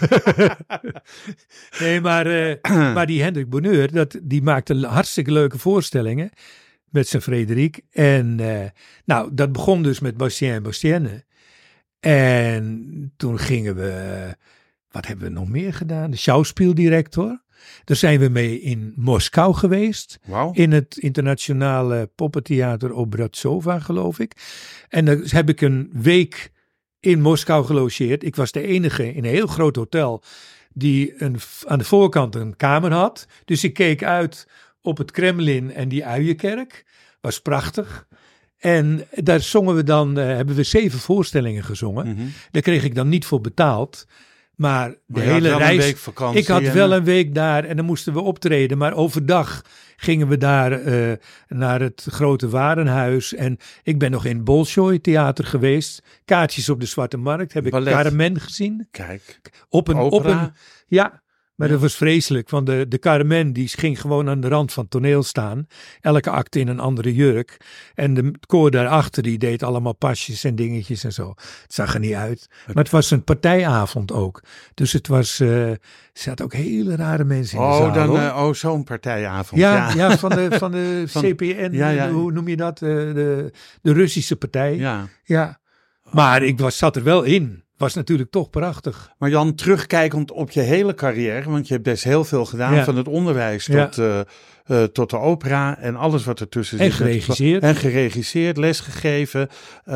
[1.79, 2.55] nee, maar, eh,
[2.95, 6.29] maar die Hendrik Bonheur, dat, die maakte hartstikke leuke voorstellingen.
[6.89, 7.81] met zijn Frederik.
[7.91, 8.69] En eh,
[9.05, 11.23] nou, dat begon dus met Bastien en Bastienne.
[11.99, 14.35] En toen gingen we,
[14.91, 16.11] wat hebben we nog meer gedaan?
[16.11, 17.41] De schouwspieldirector.
[17.83, 20.19] Daar zijn we mee in Moskou geweest.
[20.51, 24.33] In het internationale poppentheater Obratsova, geloof ik.
[24.89, 26.51] En dan heb ik een week
[26.99, 28.23] in Moskou gelogeerd.
[28.23, 30.23] Ik was de enige in een heel groot hotel
[30.73, 33.27] die een, aan de voorkant een kamer had.
[33.45, 34.47] Dus ik keek uit
[34.81, 36.85] op het Kremlin en die Uienkerk.
[37.21, 38.07] Was prachtig.
[38.57, 42.07] En daar zongen we dan, eh, hebben we zeven voorstellingen gezongen.
[42.07, 42.25] Mhm.
[42.51, 44.07] Daar kreeg ik dan niet voor betaald.
[44.55, 45.77] Maar de Maar hele reis.
[45.85, 48.77] week vakantie ik had en- wel een week daar en dan moesten we optreden.
[48.77, 49.61] Maar overdag
[49.95, 51.11] gingen we daar eh,
[51.47, 53.33] naar het grote warenhuis.
[53.33, 56.03] En ik ben nog in Bolshoi Theater geweest.
[56.25, 57.53] Kaartjes op de Zwarte Markt.
[57.53, 57.71] Heb ik.
[57.71, 58.87] Carmen gezien.
[58.91, 59.39] Kijk.
[59.69, 60.41] Op een, op Opera.
[60.43, 60.51] een,
[60.87, 61.22] ja,
[61.63, 62.49] maar dat was vreselijk.
[62.49, 65.67] Want de, de Carmen die ging gewoon aan de rand van het toneel staan.
[66.01, 67.57] Elke acte in een andere jurk.
[67.95, 71.29] En de koor daarachter die deed allemaal pasjes en dingetjes en zo.
[71.61, 72.47] Het zag er niet uit.
[72.65, 74.41] Maar het was een partijavond ook.
[74.73, 75.79] Dus het was, eh, er
[76.13, 77.93] zaten ook hele rare mensen in de Oh, zaal.
[77.93, 79.61] dan, eh, oh zo'n partijavond.
[79.61, 79.93] ja, Ja.
[80.09, 80.17] ja.
[80.17, 82.11] van de, van de Van- CPN, ja, ja.
[82.11, 82.81] hoe noem je dat?
[82.81, 83.51] Eh, de,
[83.81, 84.75] de Russische partij.
[84.75, 85.07] ja.
[85.23, 85.61] Ja.
[86.11, 87.62] Maar ik was, zat er wel in.
[87.83, 89.11] Was natuurlijk toch prachtig.
[89.17, 92.83] Maar Jan, terugkijkend op je hele carrière, want je hebt best heel veel gedaan, Ja.
[92.83, 93.85] van het onderwijs Ja.
[93.87, 96.93] tot, eh, eh, tot de opera en alles wat ertussen En zit.
[96.93, 97.63] geregisseerd.
[97.63, 99.47] En geregisseerd, lesgegeven,
[99.83, 99.95] eh,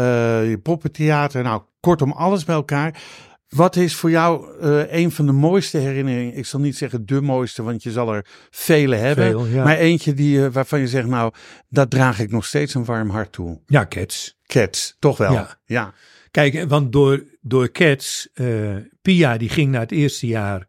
[0.49, 3.01] je poppentheater, nou kortom alles bij elkaar.
[3.47, 6.37] Wat is voor jou een van de mooiste herinneringen?
[6.37, 9.25] Ik zal niet zeggen de mooiste, want je zal er vele hebben.
[9.29, 9.63] Veel, ja.
[9.63, 11.33] Maar eentje die, waarvan je zegt, nou,
[11.69, 13.59] dat draag ik nog steeds een warm hart toe.
[13.65, 14.37] Ja, Cats.
[14.45, 15.47] Cats, toch wel?
[15.65, 15.93] Ja.
[16.31, 20.67] Kijk, want door, door Cats, eh, Pia die ging na het eerste jaar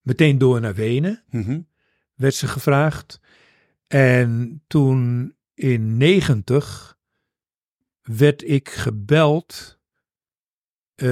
[0.00, 1.60] meteen door naar Wenen, Mhm.
[2.14, 3.20] werd ze gevraagd.
[3.86, 6.96] En toen in 90
[8.02, 9.80] werd ik gebeld
[10.94, 11.08] eh,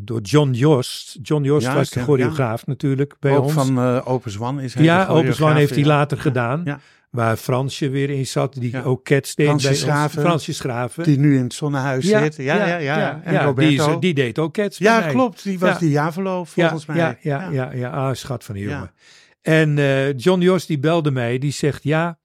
[0.00, 1.18] door John Jost.
[1.22, 3.52] John Jost Ja, was de choreograaf natuurlijk bij Ook ons.
[3.52, 6.80] van eh Opus One is hij ja, Open choreograaf, heeft hij later gedaan.
[7.12, 8.82] Waar Fransje weer in zat, die Ja.
[8.82, 9.76] ook Cats deed Fransje bij.
[9.76, 10.20] Schraven.
[10.22, 11.04] Fransje Schraven.
[11.04, 12.36] Die nu in het zonnehuis zit.
[12.36, 13.20] Ja, ja, ja.
[13.24, 13.90] En Roberto.
[13.90, 15.42] Die, die deed ook Cats ja, klopt.
[15.42, 16.96] Die was die Javelo volgens mij.
[16.96, 17.90] Ja, ja, ja, ja.
[17.90, 18.62] Ah, schat van Ja.
[18.62, 18.90] jongen.
[19.42, 22.18] En eh, John Jos die belde mij, die zegt ja,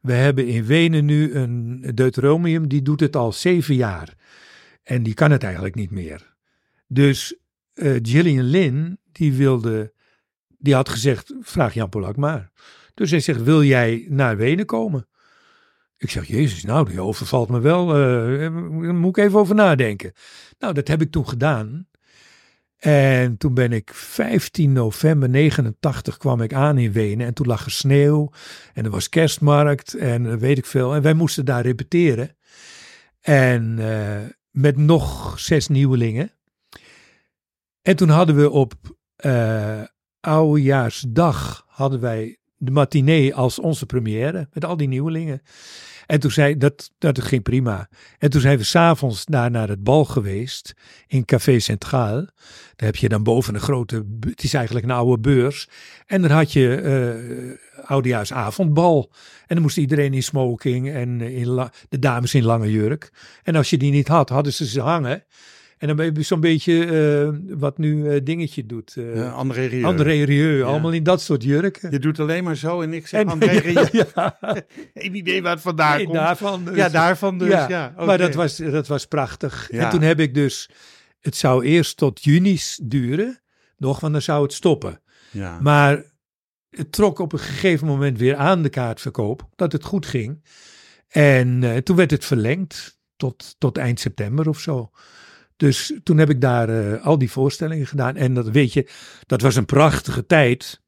[0.00, 4.14] we hebben in Wenen nu een Deuteronomium, die doet het al zeven jaar.
[4.82, 6.34] En die kan het eigenlijk niet meer.
[6.86, 7.36] Dus
[7.74, 9.92] eh, Gillian Lynn, die wilde,
[10.58, 12.50] die had gezegd, vraag Jan Polak maar.
[13.00, 15.08] Dus hij zegt, wil jij naar Wenen komen?
[15.96, 17.86] Ik zeg, jezus, nou, die overvalt me wel.
[17.86, 18.52] daar
[18.94, 20.12] moet ik even over nadenken.
[20.58, 21.88] Nou, dat heb ik toen gedaan.
[22.76, 27.26] En toen ben ik 15 november 89 kwam ik aan in Wenen.
[27.26, 28.32] En toen lag er sneeuw.
[28.74, 29.94] En er was kerstmarkt.
[29.94, 30.94] En eh, weet ik veel.
[30.94, 32.36] En wij moesten daar repeteren.
[33.20, 36.32] En eh, met nog zes nieuwelingen.
[37.82, 38.74] En toen hadden we op
[40.20, 44.48] oudejaarsdag hadden wij de matinee als onze première.
[44.52, 45.42] Met al die nieuwelingen.
[46.06, 47.88] En toen zei dat, dat ging prima.
[48.18, 50.74] En toen zijn we s'avonds daar naar het bal geweest
[51.06, 52.26] in Café Centraal.
[52.76, 55.68] Daar heb je dan boven een grote, het is eigenlijk een oude beurs.
[56.06, 59.10] En daar had je eh oudejaarsavondbal.
[59.46, 63.12] En dan moest iedereen in smoking en in de dames in lange jurk.
[63.42, 65.24] En als je die niet had, hadden ze ze hangen.
[65.80, 68.94] En dan ben je zo'n beetje eh, wat nu eh, dingetje doet.
[68.98, 69.84] Uh, André Rieu.
[69.84, 71.90] André Rieu, allemaal in dat soort jurken.
[71.90, 73.86] Je doet alleen maar zo en ik zeg En- André Rieu.
[73.92, 74.38] ja,
[74.94, 76.16] Geen idee waar het vandaan nee, komt.
[76.16, 76.64] daarvan.
[76.64, 76.76] dus.
[76.76, 77.48] Ja, daarvan dus.
[77.48, 77.94] Ja.
[77.96, 79.70] Maar dat was, dat was prachtig.
[79.70, 80.70] En toen heb ik dus,
[81.20, 83.40] het zou eerst tot juni duren,
[83.76, 85.00] nog, want dan zou het stoppen.
[85.30, 85.60] Ja.
[85.60, 86.02] Maar
[86.70, 90.44] het trok op een gegeven moment weer aan de kaartverkoop, dat het goed ging.
[91.08, 94.90] En toen werd het verlengd tot, tot eind september of zo.
[95.60, 98.16] Dus toen heb ik daar eh, al die voorstellingen gedaan.
[98.16, 98.88] En dat weet je,
[99.26, 100.80] dat was een prachtige tijd.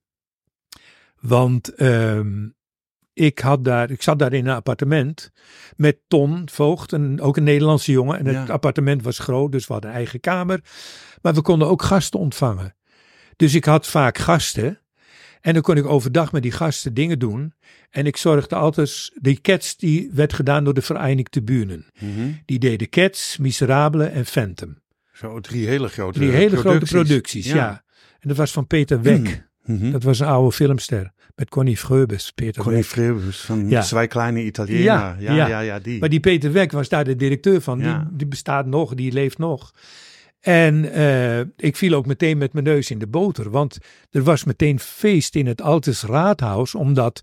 [1.20, 2.48] Want ehm,
[3.12, 5.30] ik, had daar, ik zat daar in een appartement
[5.76, 8.18] met Ton Voogd, een, ook een Nederlandse jongen.
[8.18, 8.52] En het Ja.
[8.52, 10.60] appartement was groot, dus we hadden een eigen kamer.
[11.22, 12.76] Maar we konden ook gasten ontvangen.
[13.36, 14.80] Dus ik had vaak gasten.
[15.42, 17.52] En dan kon ik overdag met die gasten dingen doen.
[17.90, 21.86] En ik zorgde altijd, die cats die werd gedaan door de Verenigde Buren.
[22.00, 22.30] Mhm.
[22.44, 24.76] Die deden Cats, Miserabele en Phantom.
[25.12, 27.82] Zo drie hele grote Drie hele grote producties, ja.
[28.20, 29.48] En dat was van Peter Weck.
[29.64, 29.90] Mhm.
[29.90, 31.12] Dat was een oude filmster.
[31.34, 32.90] Met Connie Freubes, Peter Connie Weck.
[32.90, 33.82] Freubus van Ja.
[33.82, 34.82] Zwei kleine Italiener.
[34.84, 35.78] Ja, Ja, ja, ja.
[35.78, 36.00] die.
[36.00, 37.78] Maar die Peter Weck was daar de directeur van.
[37.78, 39.72] Die, die bestaat nog, die leeft nog.
[40.42, 43.78] En eh, ik viel ook meteen met mijn neus in de boter, want
[44.10, 47.22] er was meteen feest in het Altes Raadhuis, omdat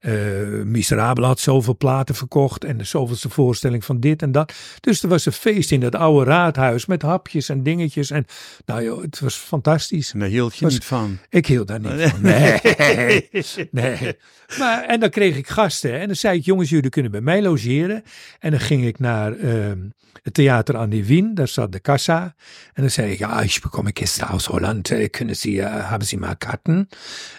[0.00, 4.52] uh, Miserabel had zoveel platen verkocht en de zoveelste voorstelling van dit en dat.
[4.80, 8.10] Dus er was een feest in het oude raadhuis met hapjes en dingetjes.
[8.10, 8.24] En
[8.66, 10.12] nou joh, het was fantastisch.
[10.12, 11.18] En daar hield je Was- niet van.
[11.28, 12.22] Ik hield daar niet van.
[12.22, 13.28] Nee,
[13.70, 14.16] nee.
[14.58, 15.98] Maar, en dan kreeg ik gasten.
[16.00, 18.02] En dan zei ik, jongens, jullie kunnen bij mij logeren.
[18.38, 19.78] En dan ging ik naar ehm,
[20.22, 21.34] het theater aan de Wien.
[21.34, 22.34] Daar zat de kassa.
[22.72, 24.90] En dan zei ik, ja, ik bekomme Gäste aus Holland.
[24.90, 26.88] Eh, Kunnen Sie, uh, hebben Sie maar kaarten?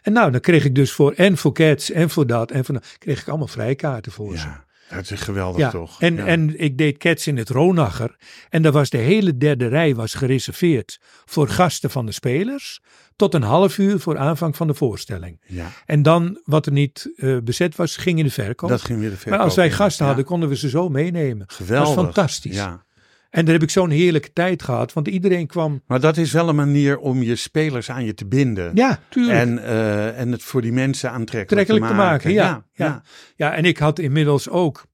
[0.02, 2.96] En nou, dan kreeg ik dus voor, en voor Cats, en voor dat, en dat,
[2.98, 4.48] kreeg ik allemaal vrijkaarten voor ze.
[4.48, 6.02] Ja, dat is geweldig Ja, toch?
[6.02, 6.26] en, Ja.
[6.26, 8.16] en ik deed Cats in het Ronacher.
[8.50, 12.82] En daar was de hele derde rij was gereserveerd voor gasten van de spelers.
[13.16, 15.42] Tot een half uur voor aanvang van de voorstelling.
[15.46, 18.70] ja, En dan, wat er niet eh, bezet was, ging in de verkoop.
[18.70, 21.46] dat ging weer de verkoop maar als wij gasten hadden, konden we ze zo meenemen.
[21.50, 21.88] Geweldig.
[21.88, 22.56] Dat was fantastisch.
[22.56, 22.86] Ja.
[23.30, 24.94] En daar heb ik zo'n heerlijke tijd gehad.
[24.94, 25.82] Want iedereen kwam...
[25.88, 28.72] Maar dat is wel een manier om je spelers aan je te binden.
[28.76, 29.38] Ja, tuurlijk.
[29.40, 31.96] En, eh, en het voor die mensen aantrekkelijk te te maken.
[31.98, 33.02] maken, ja, ja.
[33.36, 34.86] Ja, en ik had inmiddels ook,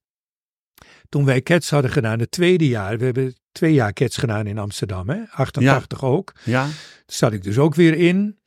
[1.08, 4.58] toen wij Cats hadden gedaan, het tweede jaar, we hebben twee jaar Cats gedaan in
[4.58, 5.18] Amsterdam, hè?
[5.30, 6.32] 88 ook.
[6.44, 6.62] ja.
[6.62, 8.38] Daar zat ik dus ook weer in.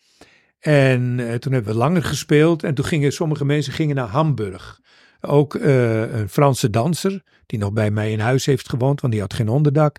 [0.60, 2.64] En eh, toen hebben we langer gespeeld.
[2.64, 4.80] En toen gingen sommige mensen gingen naar Hamburg.
[5.22, 9.22] Ook eh, een Franse danser, die nog bij mij in huis heeft gewoond, want die
[9.22, 9.98] had geen onderdak.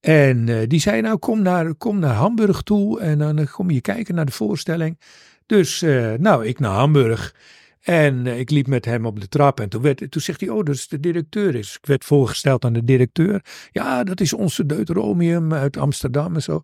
[0.00, 3.70] En eh, die zei, nou kom naar, kom naar Hamburg toe en dan eh, kom
[3.70, 5.00] je kijken naar de voorstelling.
[5.46, 5.80] Dus
[6.18, 7.34] nou, ik naar Hamburg.
[7.80, 10.64] En ik liep met hem op de trap en toen, werd, toen zegt hij, oh,
[10.64, 11.52] dat is de directeur.
[11.52, 13.44] Dus ik werd voorgesteld aan de directeur.
[13.70, 16.62] Ja, dat is onze Deuteromium uit Amsterdam en zo.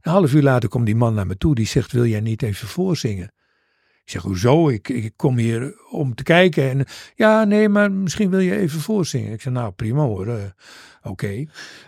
[0.00, 1.54] Een half uur later komt die man naar me toe.
[1.54, 3.32] Die zegt, wil jij niet even voorzingen?
[4.04, 4.68] Ik zeg, hoezo?
[4.68, 6.70] Ik, ik kom hier om te kijken.
[6.70, 6.84] En
[7.14, 9.32] ja, nee, maar misschien wil je even voorzingen.
[9.32, 10.26] Ik zeg, nou prima hoor.
[10.26, 10.36] eh,
[11.02, 11.44] Oké.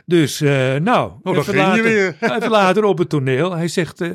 [0.06, 1.12] Dus, eh, nou.
[1.22, 2.16] Oh, even later, weer.
[2.36, 3.52] Even later op het toneel.
[3.52, 4.10] Hij zegt, eh,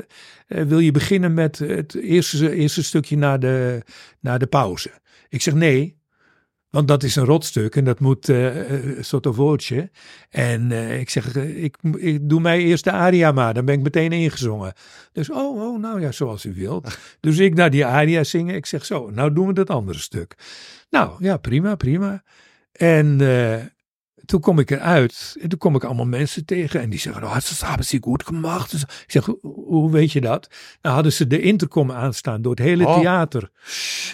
[0.47, 3.81] wil je beginnen met het eerste, eerste stukje na de,
[4.19, 4.91] na de pauze?
[5.29, 5.99] Ik zeg, nee.
[6.71, 8.49] Want dat is een rotstuk en dat moet eh,
[8.99, 9.89] sotto voce.
[10.29, 13.53] En eh, ik zeg, eh, ik, ik doe mij eerst de aria maar.
[13.53, 14.73] Dan ben ik meteen ingezongen.
[15.11, 16.97] Dus, oh, oh, nou ja, zoals u wilt.
[17.19, 18.55] Dus ik naar die aria zingen.
[18.55, 20.35] Ik zeg zo, nou doen we dat andere stuk.
[20.89, 22.23] Nou, ja, prima, prima.
[22.71, 23.65] En eh,
[24.25, 25.35] toen kom ik eruit.
[25.41, 26.81] En toen kom ik allemaal mensen tegen.
[26.81, 28.71] En die zeggen, oh, dat hebben ze goed gemaakt.
[28.71, 30.49] Dus ik zeg, hoe, hoe weet je dat?
[30.81, 32.99] Nou hadden ze de intercom aanstaan door het hele Oh.
[32.99, 33.51] theater.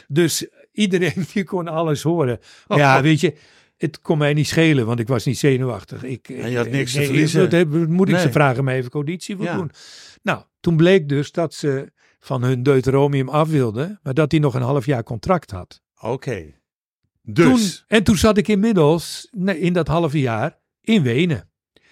[0.08, 0.47] Dus
[0.78, 2.39] iedereen die kon alles horen.
[2.67, 3.38] Maar ja, weet je...
[3.78, 6.03] Het kon mij niet schelen, want ik was niet zenuwachtig.
[6.03, 7.49] Ik, En je had niks te nee, verliezen.
[7.49, 8.23] dat moet ik Nee.
[8.23, 9.55] ze vragen mij even conditie voor Ja.
[9.55, 9.71] doen.
[10.21, 14.53] Nou, toen bleek dus dat ze van hun Deuteromium af wilden, maar dat hij nog
[14.53, 15.82] een half jaar contract had.
[16.01, 16.53] Oké.
[17.21, 17.45] Dus.
[17.45, 21.49] Toen, en toen zat ik inmiddels in dat halve jaar in Wenen.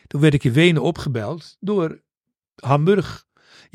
[0.08, 2.02] Toen werd ik in Wenen opgebeld door
[2.56, 3.26] Hamburg.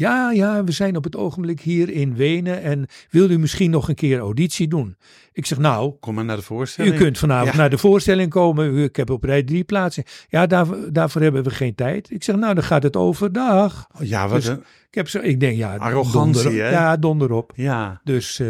[0.01, 3.89] Ja, ja, we zijn op het ogenblik hier in Wenen en wil u misschien nog
[3.89, 4.97] een keer auditie doen?
[5.33, 6.95] Ik zeg nou, Kom maar naar de voorstelling.
[6.95, 7.57] u kunt vanavond Ja.
[7.57, 8.77] naar de voorstelling komen.
[8.77, 10.05] Ik heb op rij drie plaatsen.
[10.29, 12.11] Ja, daarvoor, daarvoor hebben we geen tijd.
[12.11, 13.87] Ik zeg, nou, dan gaat het overdag.
[14.01, 14.65] Oh, Ja, wat Dus- een...
[14.89, 16.71] Ik heb zo, ik denk, ja, Arrogantie, donder, hè?
[16.71, 17.53] Ja, donder op.
[17.55, 18.01] Ja.
[18.05, 18.47] Dus, eh,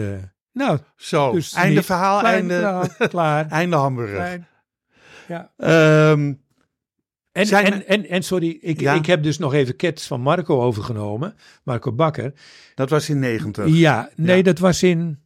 [0.52, 3.46] nou, Zo, Dus einde niet- verhaal, klein einde, klaar.
[3.60, 4.10] einde Hamburg.
[4.14, 4.46] Klein.
[5.28, 5.50] Ja.
[5.56, 6.32] Ehm,
[7.40, 8.94] En, Zijn en, en, en sorry, ik, Ja.
[8.94, 11.34] ik heb dus nog even Cats van Marco overgenomen.
[11.64, 12.32] Marco Bakker.
[12.74, 13.66] dat was in 90.
[13.68, 14.42] Ja, nee, Ja.
[14.42, 15.18] dat was in.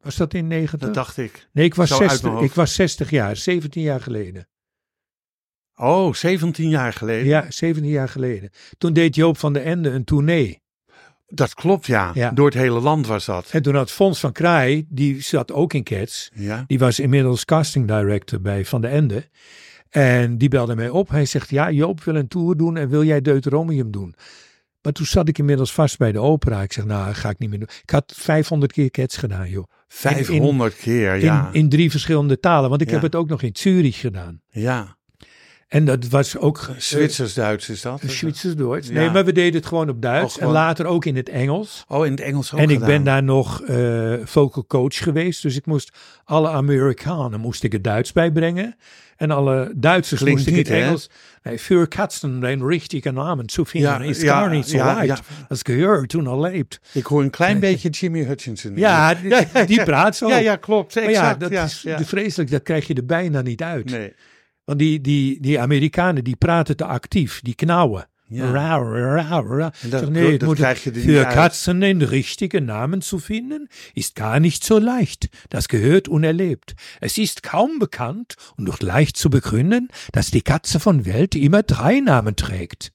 [0.00, 0.80] Was dat in 90?
[0.80, 1.48] Dat dacht ik.
[1.52, 2.44] nee, ik was, Zo uit mijn 60, hoofd.
[2.44, 4.48] ik was 60 jaar, 17 jaar geleden.
[5.74, 7.26] Oh, 17 jaar geleden.
[7.26, 8.50] Ja, 17 jaar geleden.
[8.78, 10.62] Toen deed Joop van den Ende een tournee.
[11.26, 12.10] Dat klopt, ja.
[12.14, 12.30] Ja.
[12.30, 13.50] Door het hele land was dat.
[13.50, 16.30] En toen had Fons van Kraai, die zat ook in Cats.
[16.34, 16.64] Ja.
[16.66, 19.28] Die was inmiddels casting director bij Van den Ende.
[19.90, 21.08] En die belde mij op.
[21.08, 24.14] Hij zegt, ja, Joop wil een tour doen en wil jij Deuteromium doen?
[24.82, 26.62] Maar toen zat ik inmiddels vast bij de opera.
[26.62, 27.68] Ik zeg, nou, ga ik niet meer doen.
[27.82, 29.64] Ik had 500 keer Cats gedaan, joh.
[29.88, 31.48] 500 keer, In, ja.
[31.52, 32.68] in drie verschillende talen.
[32.70, 32.92] Want ik Ja.
[32.94, 34.40] heb het ook nog in Zurich gedaan.
[34.50, 34.95] ja.
[35.68, 36.70] En dat was ook...
[36.76, 38.00] Zwitsers-Duits is dat?
[38.06, 38.88] Zwitsers-Duits.
[38.88, 38.94] Ja.
[38.94, 40.32] Nee, maar we deden het gewoon op Duits.
[40.34, 41.84] Oh, gewoon- En later ook in het Engels.
[41.88, 45.42] Oh, in het Engels ook en ik ben daar nog eh vocal coach geweest.
[45.42, 48.76] Dus ik moest alle Amerikanen moest ik het Duits bijbrengen.
[49.16, 50.84] En alle Duitsers Klinkt moest ik niet, het hè?
[50.84, 51.10] Engels.
[51.42, 54.94] Nee, für Katzen den richtigen Namen zu vinden Ja, is ja, gar niet zo ja,
[54.94, 55.06] leicht.
[55.06, 55.46] ja.
[55.48, 56.80] Das gehört toen al lebt.
[56.92, 58.76] Ik hoor een klein beetje Jimmy Hutchinson.
[58.76, 60.28] Ja, die, die praat zo.
[60.28, 60.94] ja, ja, klopt.
[60.94, 61.26] Maar Exact.
[61.26, 61.96] ja, dat ja, is ja.
[61.96, 62.50] de vreselijk.
[62.50, 63.90] Dat krijg je er bijna niet uit.
[63.90, 64.12] Nee.
[64.66, 67.40] Want die, die, die Amerikanen die praten te actief.
[67.42, 68.06] Die knauwen.
[68.28, 68.50] Ja.
[69.82, 71.22] Dat- Ik zeg, nee, krijg je er niet Für.
[71.34, 75.28] Katzen den richtigen Namen zu finden, ist gar nicht so leicht.
[75.48, 76.74] Das gehört unerlebt.
[77.00, 81.62] Es ist kaum bekannt und doch leicht zu begründen, dass die Katze von Welt immer
[81.62, 82.90] drei Namen trägt.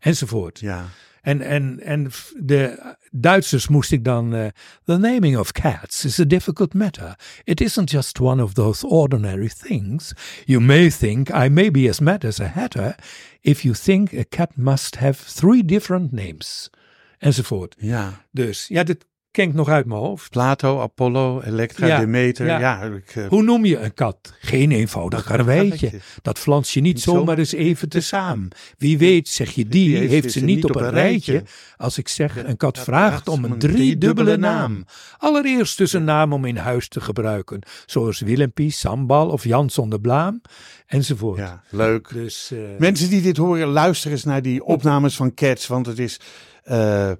[0.00, 0.60] enzovoort.
[0.62, 0.90] Ja.
[1.26, 4.34] En, en, en de Duitsers moest ik dan.
[4.34, 4.46] eh,
[4.84, 7.18] the naming of cats is a difficult matter.
[7.44, 10.12] It isn't just one of those ordinary things.
[10.44, 12.94] You may think I may be as mad as a hatter
[13.40, 16.70] if you think a cat must have three different names.
[17.18, 17.74] Enzovoort.
[17.78, 18.24] Ja.
[18.30, 19.06] Dus ja, dit
[19.36, 20.30] ken ik nog uit mijn hoofd.
[20.30, 22.46] Plato, Apollo, Elektra, Ja, Demeter.
[22.46, 22.82] Ja, ja.
[22.82, 24.32] ik, eh, Hoe noem je een kat?
[24.40, 25.90] Geen eenvoudig karweitje.
[26.22, 28.48] Dat flans je niet Niet zomaar eens even te samen.
[28.78, 31.42] Wie weet, zeg je die, heeft, ze niet op een rijtje.
[31.76, 34.84] Als ik zeg, een kat vraagt om een driedubbele naam.
[35.18, 37.60] Allereerst dus een naam om in huis te gebruiken.
[37.86, 40.40] Zoals Willempie, Sambal of Jan zonder blaam.
[40.86, 41.38] Enzovoort.
[41.38, 42.08] ja, leuk.
[42.12, 45.66] Dus, eh, Mensen die dit horen, luister eens naar die opnames van Cats.
[45.66, 46.20] Want het is.
[46.62, 47.10] eh,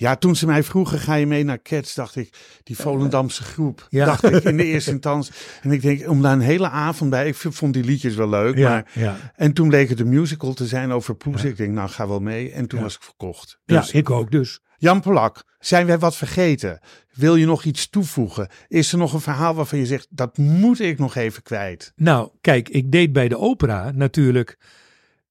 [0.00, 1.94] ja, toen ze mij vroegen, ga je mee naar Cats?
[1.94, 3.86] Dacht ik, die Volendamse groep.
[3.90, 4.04] Ja.
[4.04, 5.32] Dacht ik in de eerste instantie.
[5.62, 7.28] En ik denk, om daar een hele avond bij.
[7.28, 8.56] Ik vond die liedjes wel leuk.
[8.56, 9.16] ja, Maar, ja.
[9.36, 11.44] en toen bleek het een musical te zijn over Poes.
[11.44, 12.52] Ik denk, nou, ga wel mee.
[12.52, 13.58] En toen was ik verkocht.
[13.64, 14.60] ja, Dus, ik ook dus.
[14.76, 16.78] Jan Polak, zijn wij wat vergeten?
[17.12, 18.48] Wil je nog iets toevoegen?
[18.68, 21.92] Is er nog een verhaal waarvan je zegt, dat moet ik nog even kwijt?
[21.96, 24.58] Nou, kijk, ik deed bij de opera natuurlijk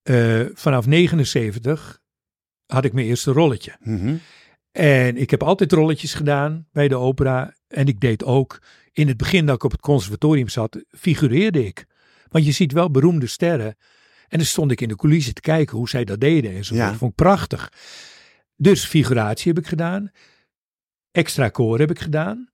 [0.03, 1.99] eh, vanaf 79
[2.65, 3.75] had ik mijn eerste rolletje.
[3.79, 4.15] Mhm.
[4.71, 7.53] En ik heb altijd rolletjes gedaan bij de opera.
[7.67, 8.61] En ik deed ook,
[8.91, 11.85] in het begin dat ik op het conservatorium zat, figureerde ik.
[12.27, 13.75] Want je ziet wel beroemde sterren.
[14.27, 16.55] En dan stond ik in de coulissen te kijken hoe zij dat deden.
[16.55, 16.93] En zo Ja.
[16.95, 17.71] Vond ik prachtig.
[18.55, 20.11] Dus figuratie heb ik gedaan.
[21.11, 22.49] Extra koor heb ik gedaan.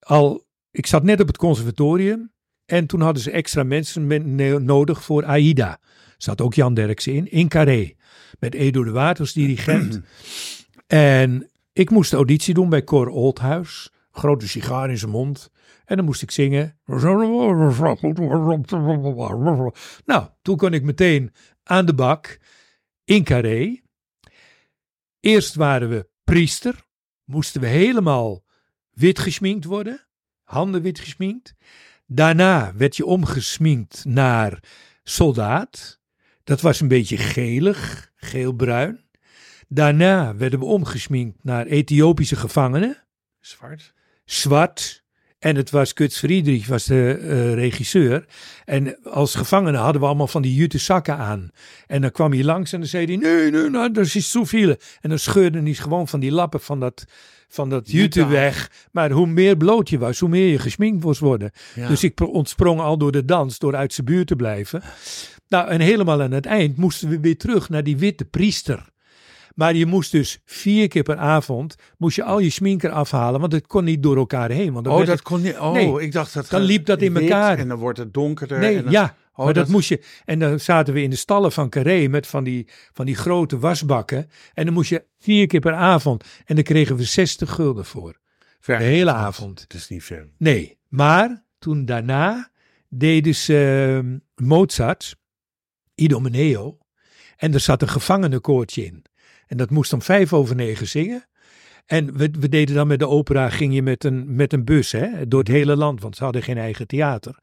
[0.00, 2.32] Al, ik zat net op het conservatorium.
[2.64, 5.80] En toen hadden ze extra mensen men- nodig voor AIDA.
[6.16, 7.92] Zat ook Jan Derksen in, in Carré.
[8.38, 10.00] Met Edo de als dirigent.
[10.88, 13.92] En ik moest auditie doen bij Cor Oldhuis.
[14.10, 15.50] Grote sigaar in zijn mond.
[15.84, 16.78] En dan moest ik zingen.
[20.04, 21.32] Nou, toen kon ik meteen
[21.62, 22.38] aan de bak
[23.04, 23.80] in Carré.
[25.20, 26.86] Eerst waren we priester.
[27.24, 28.44] Moesten we helemaal
[28.90, 30.06] wit gesminkt worden.
[30.42, 31.54] Handen wit gesminkt.
[32.06, 34.62] Daarna werd je omgesminkt naar
[35.02, 36.00] soldaat.
[36.44, 39.07] Dat was een beetje gelig, geelbruin.
[39.68, 42.96] Daarna werden we omgesminkt naar Ethiopische gevangenen,
[43.40, 43.92] Zwart.
[44.24, 45.06] zwart.
[45.38, 48.24] En het was Kuts Friedrich, was de eh, regisseur.
[48.64, 51.50] En als gevangenen hadden we allemaal van die jute zakken aan.
[51.86, 54.76] En dan kwam hij langs en dan zei hij, nee, nee, nou, dat is zoveel.
[55.00, 57.04] En dan scheurde hij gewoon van die lappen van dat,
[57.48, 58.70] van dat jute weg.
[58.92, 61.50] Maar hoe meer bloot je was, hoe meer je gesminkt moest worden.
[61.74, 61.88] Ja.
[61.88, 64.82] Dus ik pro- ontsprong al door de dans, door uit zijn buurt te blijven.
[65.48, 68.86] Nou, en helemaal aan het eind moesten we weer terug naar die witte priester.
[69.58, 73.52] Maar je moest dus vier keer per avond, moest je al je sminker afhalen, want
[73.52, 74.72] het kon niet door elkaar heen.
[74.72, 75.58] Want dan Oh, dat het- kon niet.
[75.58, 76.48] Oh, Nee, ik dacht dat.
[76.48, 77.58] dan liep dat in elkaar.
[77.58, 78.58] En dan wordt het donkerder.
[78.58, 80.02] Nee, en dan- ja, Oh, maar dat, dat- moest je.
[80.24, 83.58] En dan zaten we in de stallen van Carré met van die, van die grote
[83.58, 84.30] wasbakken.
[84.54, 86.24] En dan moest je vier keer per avond.
[86.44, 88.18] En dan kregen we 60 gulden voor.
[88.60, 89.60] Ver- De hele avond.
[89.60, 90.24] Het is niet veel.
[90.38, 92.50] Nee, maar toen daarna
[92.88, 94.00] deden ze
[94.36, 95.16] eh, Mozart,
[95.94, 96.78] Idomeneo.
[97.36, 99.04] En er zat een gevangenenkoortje in.
[99.48, 101.26] En dat moest om vijf over negen zingen.
[101.86, 104.92] En we, we deden dan met de opera, ging je met een, met een bus
[104.92, 107.38] hè, door het hele land, want ze hadden geen eigen theater.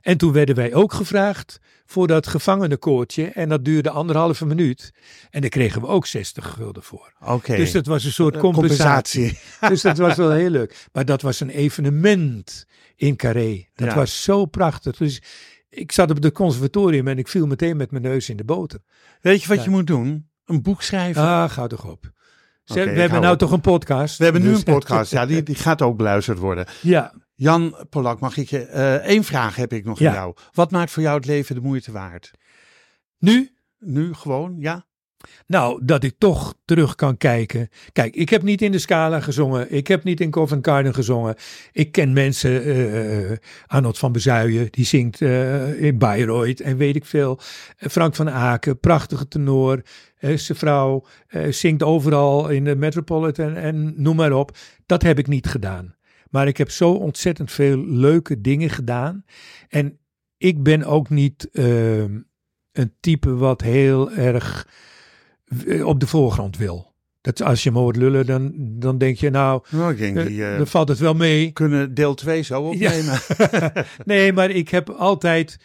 [0.00, 3.24] En toen werden wij ook gevraagd voor dat gevangenenkoortje.
[3.26, 4.90] En dat duurde anderhalve minuut.
[5.30, 7.12] En daar kregen we ook 60 gulden voor.
[7.24, 7.56] Oké.
[7.56, 9.38] Dus dat was een soort Eh, compensatie.
[9.68, 10.86] Dus dat was wel heel leuk.
[10.92, 13.68] Maar dat was een evenement in Carré.
[13.74, 13.94] Dat Ja.
[13.94, 14.96] was zo prachtig.
[14.96, 15.22] Dus
[15.68, 18.80] ik zat op het conservatorium en ik viel meteen met mijn neus in de boter.
[19.20, 19.64] Weet je wat Ja.
[19.64, 20.29] je moet doen?
[20.50, 21.22] Een boek schrijven.
[21.22, 22.10] Ah, ga toch op.
[22.64, 23.38] Ze- we hebben nou op.
[23.38, 24.18] toch een podcast.
[24.18, 25.10] We hebben nu Dus- een podcast.
[25.12, 26.66] Ja, die, die gaat ook beluisterd worden.
[26.82, 28.64] Ja, Jan Polak, mag ik je...
[28.64, 30.08] eh één vraag heb ik nog Ja.
[30.08, 30.34] aan jou.
[30.52, 32.30] Wat maakt voor jou het leven de moeite waard?
[33.18, 33.54] nu?
[33.78, 34.86] Nu gewoon, ja?
[35.46, 37.68] Nou, dat ik toch terug kan kijken.
[37.92, 39.72] Kijk, ik heb niet in de Scala gezongen.
[39.72, 41.34] Ik heb niet in Covent Garden gezongen.
[41.72, 47.38] Ik ken mensen, eh, Arnold van Bezuijen, die zingt in Bayreuth en weet ik veel.
[47.76, 49.82] Frank van Aken, prachtige tenor.
[50.18, 51.06] Eh, zijn vrouw
[51.48, 54.56] zingt overal in de Metropolitan en noem maar op.
[54.86, 55.94] Dat heb ik niet gedaan.
[56.30, 59.24] Maar ik heb zo ontzettend veel leuke dingen gedaan.
[59.68, 59.98] En
[60.36, 62.02] ik ben ook niet eh,
[62.72, 64.68] een type wat heel erg
[65.84, 66.88] op de voorgrond wil.
[67.20, 70.26] Dat als je me hoort lullen, dan, dan denk je, nou, Nou, ik denk eh,
[70.26, 70.44] die...
[70.44, 71.50] eh, dan valt het wel mee.
[71.50, 73.18] kunnen deel 2 zo opnemen.
[74.04, 75.56] nee, maar ik heb altijd,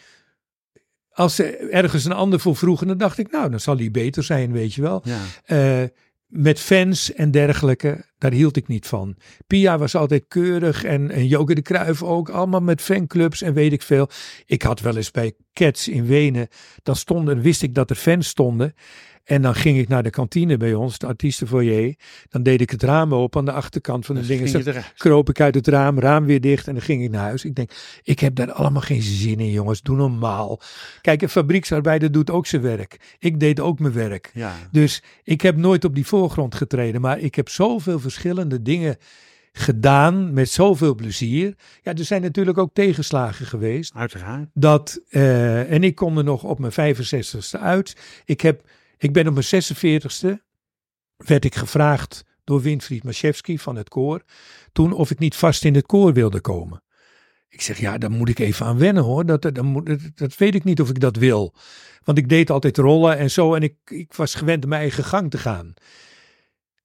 [1.10, 4.22] als ze ergens een ander voor vroegen, dan dacht ik, nou, dan zal die beter
[4.22, 5.02] zijn, weet je wel.
[5.04, 5.20] Ja.
[5.44, 5.88] Eh,
[6.26, 9.16] met fans en dergelijke, daar hield ik niet van.
[9.46, 13.72] Pia was altijd keurig en, en Joke de Kruif ook, allemaal met fanclubs en weet
[13.72, 14.08] ik veel.
[14.46, 16.48] Ik had wel eens bij Cats in Wenen,
[16.82, 18.74] dan stonden, wist ik dat er fans stonden.
[19.26, 21.94] En dan ging ik naar de kantine bij ons, de artiestenfoyer.
[22.28, 24.66] Dan deed ik het raam open aan de achterkant van de Dan dingen.
[24.66, 24.92] eruit.
[24.96, 27.44] kroop ik uit het raam, raam weer dicht en dan ging ik naar huis.
[27.44, 27.70] Ik denk,
[28.02, 30.60] ik heb daar allemaal geen zin in jongens, doe normaal.
[31.00, 33.16] Kijk, een fabrieksarbeider doet ook zijn werk.
[33.18, 34.30] Ik deed ook mijn werk.
[34.34, 34.54] Ja.
[34.70, 38.96] Dus ik heb nooit op die voorgrond getreden, maar ik heb zoveel verschillende dingen
[39.52, 41.54] gedaan met zoveel plezier.
[41.82, 43.94] Ja, er zijn natuurlijk ook tegenslagen geweest.
[43.94, 44.48] Uiteraard.
[44.54, 47.96] Dat, eh, en ik kon er nog op mijn 65ste uit.
[48.24, 48.62] Ik, heb,
[48.98, 50.44] ik ben op mijn 46ste,
[51.16, 54.22] werd ik gevraagd door Winfried Maszewski van het koor,
[54.72, 56.82] toen of ik niet vast in het koor wilde komen.
[57.48, 59.26] Ik zeg, ja, daar moet ik even aan wennen hoor.
[59.26, 59.54] Dat, dat,
[60.14, 61.54] dat weet ik niet of ik dat wil.
[62.04, 65.30] Want ik deed altijd rollen en zo en ik, ik was gewend mijn eigen gang
[65.30, 65.74] te gaan.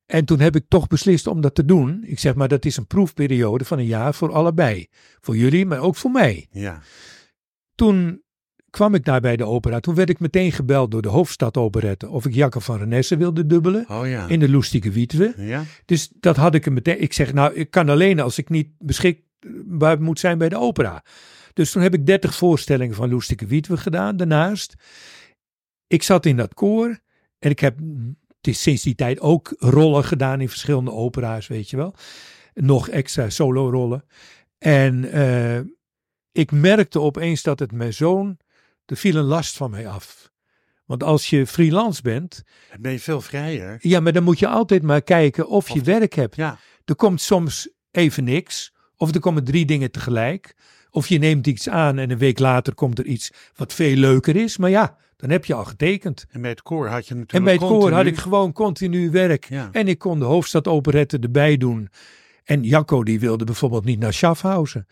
[0.06, 2.04] En toen heb ik toch beslist om dat te doen.
[2.06, 4.88] Ik zeg maar, dat is een proefperiode van een jaar voor allebei.
[5.20, 6.48] Voor jullie, maar ook voor mij.
[6.52, 6.82] Ja.
[7.76, 8.24] Toen
[8.72, 9.80] kwam ik daar bij de opera.
[9.80, 13.46] Toen werd ik meteen gebeld door de Hoofdstad Operette of ik Jacke van Renesse wilde
[13.46, 13.86] dubbelen.
[13.90, 14.28] Oh ja.
[14.28, 15.34] In de Loestieke Wietwe.
[15.38, 15.64] Ja.
[15.86, 17.02] Dus dat had ik hem meteen.
[17.02, 21.04] Ik zeg, nou, ik kan alleen als ik niet beschikbaar moet zijn bij de opera.
[21.54, 24.76] Dus toen heb ik 30 voorstellingen van Loestieke Wietwe gedaan daarnaast.
[25.88, 27.00] Ik zat in dat koor
[27.40, 27.80] en ik heb
[28.42, 31.96] sinds die tijd ook rollen gedaan in verschillende opera's, weet je wel.
[32.54, 34.06] Nog extra solo rollen.
[34.58, 35.60] En eh,
[36.32, 38.38] ik merkte opeens dat het mijn zoon,
[38.92, 40.30] er viel een last van mij af.
[40.86, 43.78] Want als je freelance bent, Dan ben je veel vrijer.
[43.80, 46.36] ja, maar dan moet je altijd maar kijken of je werk hebt.
[46.36, 46.58] Ja.
[46.86, 50.56] Er komt soms even niks, of er komen drie dingen tegelijk.
[50.90, 54.36] Of je neemt iets aan en een week later komt er iets wat veel leuker
[54.36, 54.58] is.
[54.58, 56.26] Maar ja, dan heb je al getekend.
[56.30, 59.12] En bij het koor had je natuurlijk En bij het koor had ik gewoon continu
[59.12, 59.46] werk.
[59.50, 59.70] Ja.
[59.72, 61.90] En ik kon de hoofdstadoperette erbij doen.
[62.44, 64.88] En Jacco die wilde bijvoorbeeld niet naar Schaffhausen.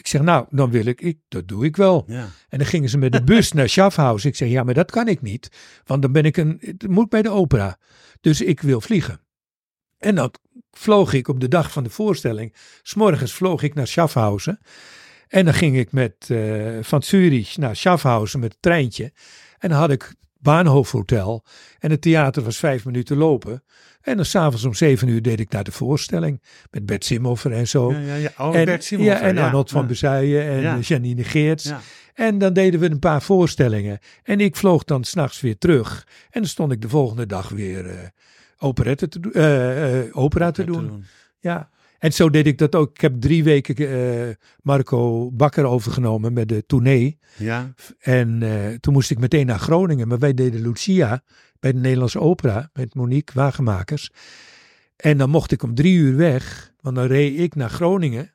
[0.00, 2.04] Ik zeg, nou, dan wil ik, ik, dat doe ik wel.
[2.06, 2.28] Ja.
[2.48, 4.28] En dan gingen ze met de bus naar Schaffhausen.
[4.28, 5.50] Ik zeg, ja, maar dat kan ik niet.
[5.84, 7.78] Want dan ben ik een, het moet bij de opera.
[8.20, 9.20] Dus ik wil vliegen.
[9.98, 10.34] En dan
[10.70, 12.54] vloog ik op de dag van de voorstelling.
[12.82, 14.60] S'morgens vloog ik naar Schaffhausen.
[15.28, 19.12] En dan ging ik met, eh, van Zurich naar Schaffhausen met het treintje.
[19.58, 21.44] En dan had ik Bahnhofhotel.
[21.78, 23.62] En het theater was vijf minuten lopen.
[24.00, 26.42] En dan s'avonds om zeven uur deed ik naar de voorstelling.
[26.70, 27.92] Met Bert Simhofer en zo.
[27.92, 28.30] Ja, ja, ja.
[28.38, 29.38] Oh, en, Bert ja, en.
[29.38, 29.86] Arnold van.
[29.86, 31.72] Bezuijen en eh, Janine Geerts.
[32.14, 33.98] En dan deden we een paar voorstellingen.
[34.22, 36.06] En ik vloog dan s'nachts weer terug.
[36.30, 38.12] En dan stond ik de volgende dag weer
[38.58, 41.04] operette te eh, opera te doen.
[41.40, 41.70] Ja.
[42.00, 42.90] En zo deed ik dat ook.
[42.90, 47.18] Ik heb drie weken eh, Marco Bakker overgenomen met de tournee.
[47.36, 47.74] Ja.
[47.98, 50.08] En eh, toen moest ik meteen naar Groningen.
[50.08, 51.22] Maar wij deden Lucia
[51.58, 54.10] bij de Nederlandse Opera met Monique Wagenmakers.
[54.96, 56.72] En dan mocht ik om drie uur weg.
[56.80, 58.34] Want dan reed ik naar Groningen.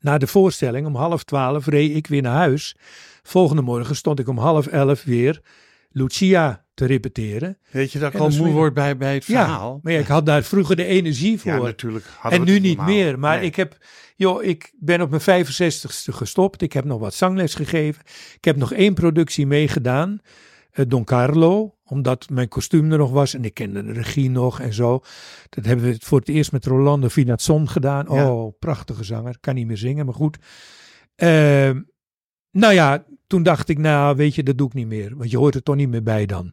[0.00, 2.76] Na de voorstelling om half twaalf reed ik weer naar huis.
[3.22, 5.42] Volgende morgen stond ik om half elf weer
[5.88, 7.58] Lucia te repeteren.
[7.70, 9.72] Weet je dat ik al moe weer- word bij, bij het verhaal?
[9.74, 11.52] Ja, maar ja, ik had daar vroeger de energie voor.
[11.52, 12.04] Ja, natuurlijk.
[12.22, 12.94] En nu niet normaal.
[12.94, 13.18] meer.
[13.18, 13.46] Maar Nee.
[13.46, 13.76] ik heb,
[14.16, 16.62] joh, ik ben op mijn 65ste gestopt.
[16.62, 18.02] Ik heb nog wat zangles gegeven.
[18.36, 20.20] Ik heb nog één productie meegedaan.
[20.70, 24.60] eh, Don Carlo, omdat mijn kostuum er nog was en ik kende de regie nog
[24.60, 25.00] en zo.
[25.48, 28.06] Dat hebben we voor het eerst met Rolando Vinazzon gedaan.
[28.10, 28.32] Ja.
[28.32, 29.36] Oh, prachtige zanger.
[29.40, 30.36] Kan niet meer zingen, maar goed.
[31.16, 31.80] Ehm,
[32.54, 35.16] nou ja, toen dacht ik, nou weet je, dat doe ik niet meer.
[35.16, 36.52] Want je hoort er toch niet meer bij dan.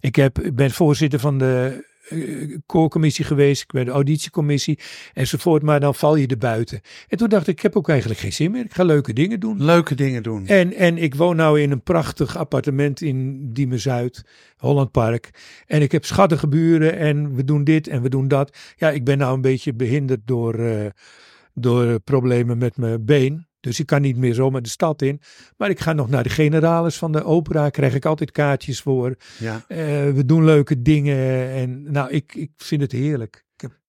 [0.00, 4.78] Ik heb, ik ben voorzitter van de eh, koorcommissie geweest, ik ben de auditiecommissie
[5.12, 6.80] enzovoort, maar dan val je er buiten.
[7.08, 8.64] En toen dacht ik, ik heb ook eigenlijk geen zin meer.
[8.64, 9.64] Ik ga leuke dingen doen.
[9.64, 10.46] Leuke dingen doen.
[10.46, 14.24] En, en ik woon nou in een prachtig appartement in Diemen-Zuid,
[14.56, 15.30] Hollandpark.
[15.66, 18.56] En ik heb schattige buren en we doen dit en we doen dat.
[18.76, 20.86] Ja, ik ben nou een beetje behinderd door, eh,
[21.54, 23.47] door problemen met mijn been.
[23.68, 25.20] Dus ik kan niet meer zomaar de stad in.
[25.56, 27.70] Maar ik ga nog naar de generalis van de opera.
[27.70, 29.16] Krijg ik altijd kaartjes voor.
[29.38, 29.64] Ja.
[29.68, 29.78] Eh,
[30.10, 31.50] we doen leuke dingen.
[31.50, 33.44] En nou, ik, ik vind het heerlijk.
[33.54, 33.80] Ik heb,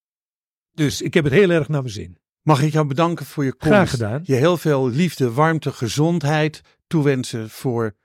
[0.73, 2.17] dus ik heb het heel erg naar mijn zin.
[2.41, 3.73] Mag ik jou bedanken voor je komst.
[3.73, 4.21] Graag gedaan.
[4.23, 7.95] Je heel veel liefde, warmte, gezondheid toewensen voor...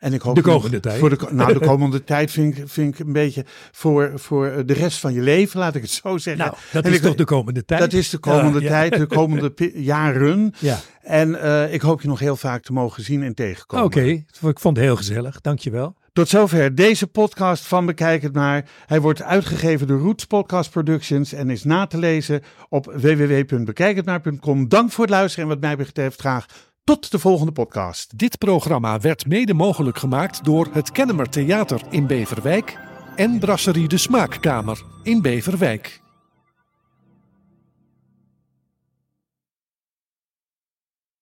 [0.00, 0.98] En ik hoop De komende tijd.
[0.98, 4.72] Voor de, nou, de komende tijd vind ik, vind ik een beetje voor, voor de
[4.72, 6.44] rest van je leven, laat ik het zo zeggen.
[6.44, 7.80] Nou, dat En is ik- toch de komende tijd?
[7.80, 8.70] Dat is de komende Ja, ja.
[8.70, 10.54] tijd, de komende jaren.
[10.58, 13.84] Ja, En eh, ik hoop je nog heel vaak te mogen zien en tegenkomen.
[13.86, 14.00] oké.
[14.00, 15.40] Ik vond het heel gezellig.
[15.40, 15.98] Dankjewel.
[16.12, 18.68] Tot zover deze podcast van Bekijk het maar.
[18.86, 24.68] Hij wordt uitgegeven door Roots Podcast Productions en is na te lezen op www.bekijkhetmaar.com.
[24.68, 26.46] Dank voor het luisteren en wat mij betreft graag
[26.84, 28.18] tot de volgende podcast.
[28.18, 32.78] Dit programma werd mede mogelijk gemaakt door het Kennemer Theater in Beverwijk
[33.16, 36.00] en Brasserie de Smaakkamer in Beverwijk.